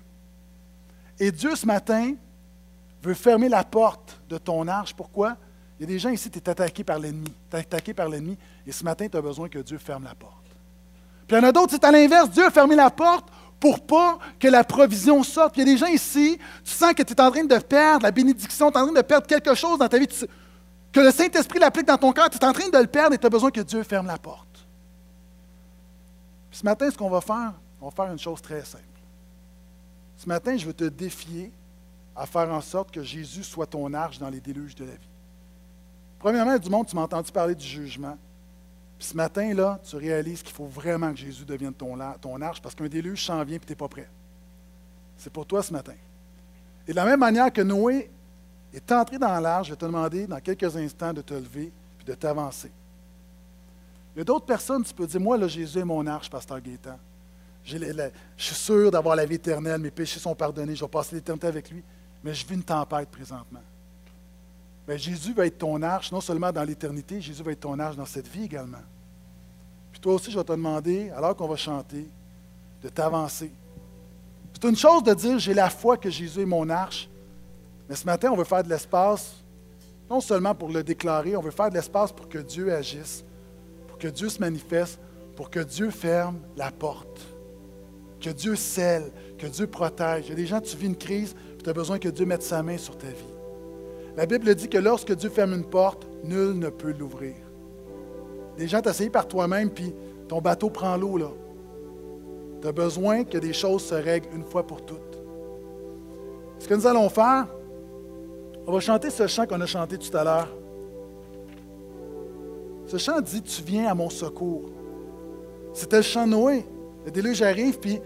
[1.19, 2.15] Et Dieu, ce matin,
[3.03, 4.95] veut fermer la porte de ton arche.
[4.95, 5.37] Pourquoi?
[5.79, 7.33] Il y a des gens ici, tu es attaqué par l'ennemi.
[7.51, 10.15] Tu es attaqué par l'ennemi, et ce matin, tu as besoin que Dieu ferme la
[10.15, 10.42] porte.
[11.27, 12.31] Puis il y en a d'autres, c'est à l'inverse.
[12.31, 13.29] Dieu a fermé la porte
[13.61, 15.55] pour pas que la provision sorte.
[15.55, 17.59] Puis il y a des gens ici, tu sens que tu es en train de
[17.59, 21.01] perdre la bénédiction, tu es en train de perdre quelque chose dans ta vie que
[21.01, 23.27] le Saint-Esprit l'applique dans ton cœur, tu es en train de le perdre et tu
[23.27, 24.67] as besoin que Dieu ferme la porte.
[26.51, 28.85] ce matin, ce qu'on va faire, on va faire une chose très simple.
[30.19, 31.51] Ce matin, je veux te défier
[32.15, 35.09] à faire en sorte que Jésus soit ton arche dans les déluges de la vie.
[36.19, 38.17] Premièrement, du monde, tu m'as entendu parler du jugement.
[39.03, 42.01] Puis ce matin, là, tu réalises qu'il faut vraiment que Jésus devienne ton,
[42.41, 44.09] arche parce qu'un déluge s'en vient et tu n'es pas prêt.
[45.17, 45.95] C'est pour toi ce matin.
[46.87, 48.09] Et de la même manière que Noé
[48.73, 52.05] est entré dans l'arche, je vais te demander dans quelques instants de te lever et
[52.05, 52.71] de t'avancer.
[54.15, 56.61] Il y a d'autres personnes, tu peux dire, moi, là, Jésus est mon arche, pasteur
[56.61, 56.97] Gaétan.
[57.65, 57.77] je
[58.37, 61.69] suis sûr d'avoir la vie éternelle, mes péchés sont pardonnés, je vais passer l'éternité avec
[61.73, 61.83] lui,
[62.23, 63.63] mais je vis une tempête présentement.
[64.87, 67.97] Bien, Jésus va être ton arche, non seulement dans l'éternité, Jésus va être ton arche
[67.97, 68.79] dans cette vie également.
[70.03, 72.09] Toi aussi, je vais te demander, alors qu'on va chanter,
[72.83, 73.53] de t'avancer.
[74.53, 77.09] C'est une chose de dire, j'ai la foi que Jésus est mon arche,
[77.89, 79.37] mais ce matin, on veut faire de l'espace,
[80.11, 83.25] non seulement pour le déclarer, on veut faire de l'espace pour que Dieu agisse,
[83.87, 84.99] pour que Dieu se manifeste,
[85.37, 87.21] pour que Dieu ferme la porte,
[88.21, 90.25] que Dieu scelle, que Dieu protège.
[90.27, 92.43] Il y a des gens, tu vis une crise, tu as besoin que Dieu mette
[92.43, 93.35] sa main sur ta vie.
[94.17, 97.37] La Bible dit que lorsque Dieu ferme une porte, nul ne peut l'ouvrir.
[98.57, 99.95] Des gens t'essayent par toi-même, puis
[100.29, 101.31] ton bateau prend l'eau, là.
[102.61, 105.19] Tu as besoin que des choses se règlent une fois pour toutes.
[106.59, 107.47] Ce que nous allons faire,
[108.67, 110.49] on va chanter ce chant qu'on a chanté tout à l'heure.
[112.87, 114.71] Ce chant dit Tu viens à mon secours.
[115.73, 116.65] C'était le chant de Noé.
[117.05, 118.01] Le déluge arrive, puis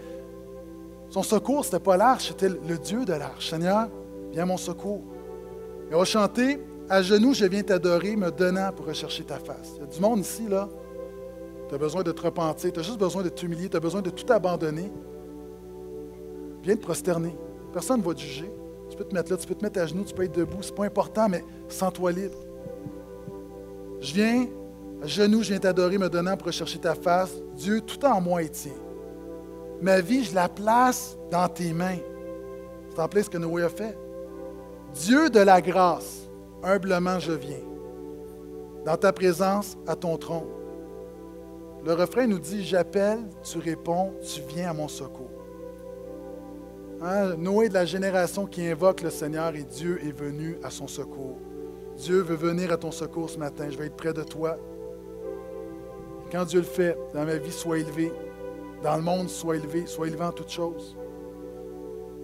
[1.09, 3.49] son secours, ce n'était pas l'arche, c'était le Dieu de l'arche.
[3.49, 3.89] Seigneur,
[4.31, 5.01] viens à mon secours.
[5.91, 6.59] Et on va chanter
[6.89, 9.73] À genoux, je viens t'adorer, me donnant pour rechercher ta face.
[9.75, 10.69] Il y a du monde ici, là.
[11.67, 14.01] Tu as besoin de te repentir, tu as juste besoin de t'humilier, tu as besoin
[14.01, 14.89] de tout abandonner.
[16.63, 17.35] Viens te prosterner.
[17.73, 18.49] Personne ne va te juger.
[18.89, 20.61] Tu peux te mettre là, tu peux te mettre à genoux, tu peux être debout,
[20.61, 22.37] ce n'est pas important, mais sens-toi libre.
[23.99, 24.47] Je viens,
[25.03, 27.31] à genoux, je viens t'adorer, me donnant pour rechercher ta face.
[27.55, 28.71] Dieu, tout en moi est tient.
[29.81, 31.97] Ma vie, je la place dans tes mains.
[32.89, 33.97] C'est en plein ce que Noé a fait.
[34.93, 36.26] Dieu de la grâce,
[36.63, 37.63] humblement je viens.
[38.85, 40.47] Dans ta présence, à ton trône.
[41.85, 45.31] Le refrain nous dit J'appelle, tu réponds, tu viens à mon secours.
[47.01, 50.87] Hein, Noé de la génération qui invoque le Seigneur et Dieu est venu à son
[50.87, 51.37] secours.
[51.97, 53.67] Dieu veut venir à ton secours ce matin.
[53.69, 54.57] Je vais être près de toi.
[56.31, 58.11] Quand Dieu le fait, dans ma vie, sois élevé.
[58.83, 59.85] Dans le monde, sois élevé.
[59.85, 60.95] Sois élevé en toutes choses.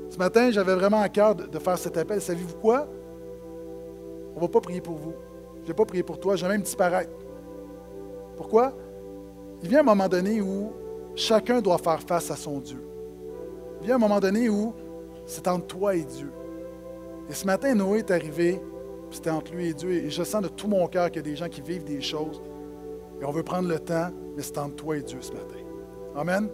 [0.09, 2.21] Ce matin, j'avais vraiment à cœur de, faire cet appel.
[2.21, 2.87] Savez-vous quoi?
[4.33, 5.13] On ne va pas prier pour vous.
[5.63, 6.35] Je n'ai pas prié pour toi.
[6.35, 7.11] Je vais même disparaître.
[8.35, 8.73] Pourquoi?
[9.61, 10.71] Il vient un moment donné où
[11.15, 12.83] chacun doit faire face à son Dieu.
[13.81, 14.73] Il a un moment donné où
[15.25, 16.31] c'est entre toi et Dieu.
[17.29, 18.61] Et ce matin, Noé est arrivé,
[19.11, 19.91] c'était entre lui et Dieu.
[19.91, 22.01] Et je sens de tout mon cœur qu'il y a des gens qui vivent des
[22.01, 22.41] choses.
[23.21, 25.59] Et on veut prendre le temps, mais c'est entre toi et Dieu ce matin.
[26.15, 26.49] Amen.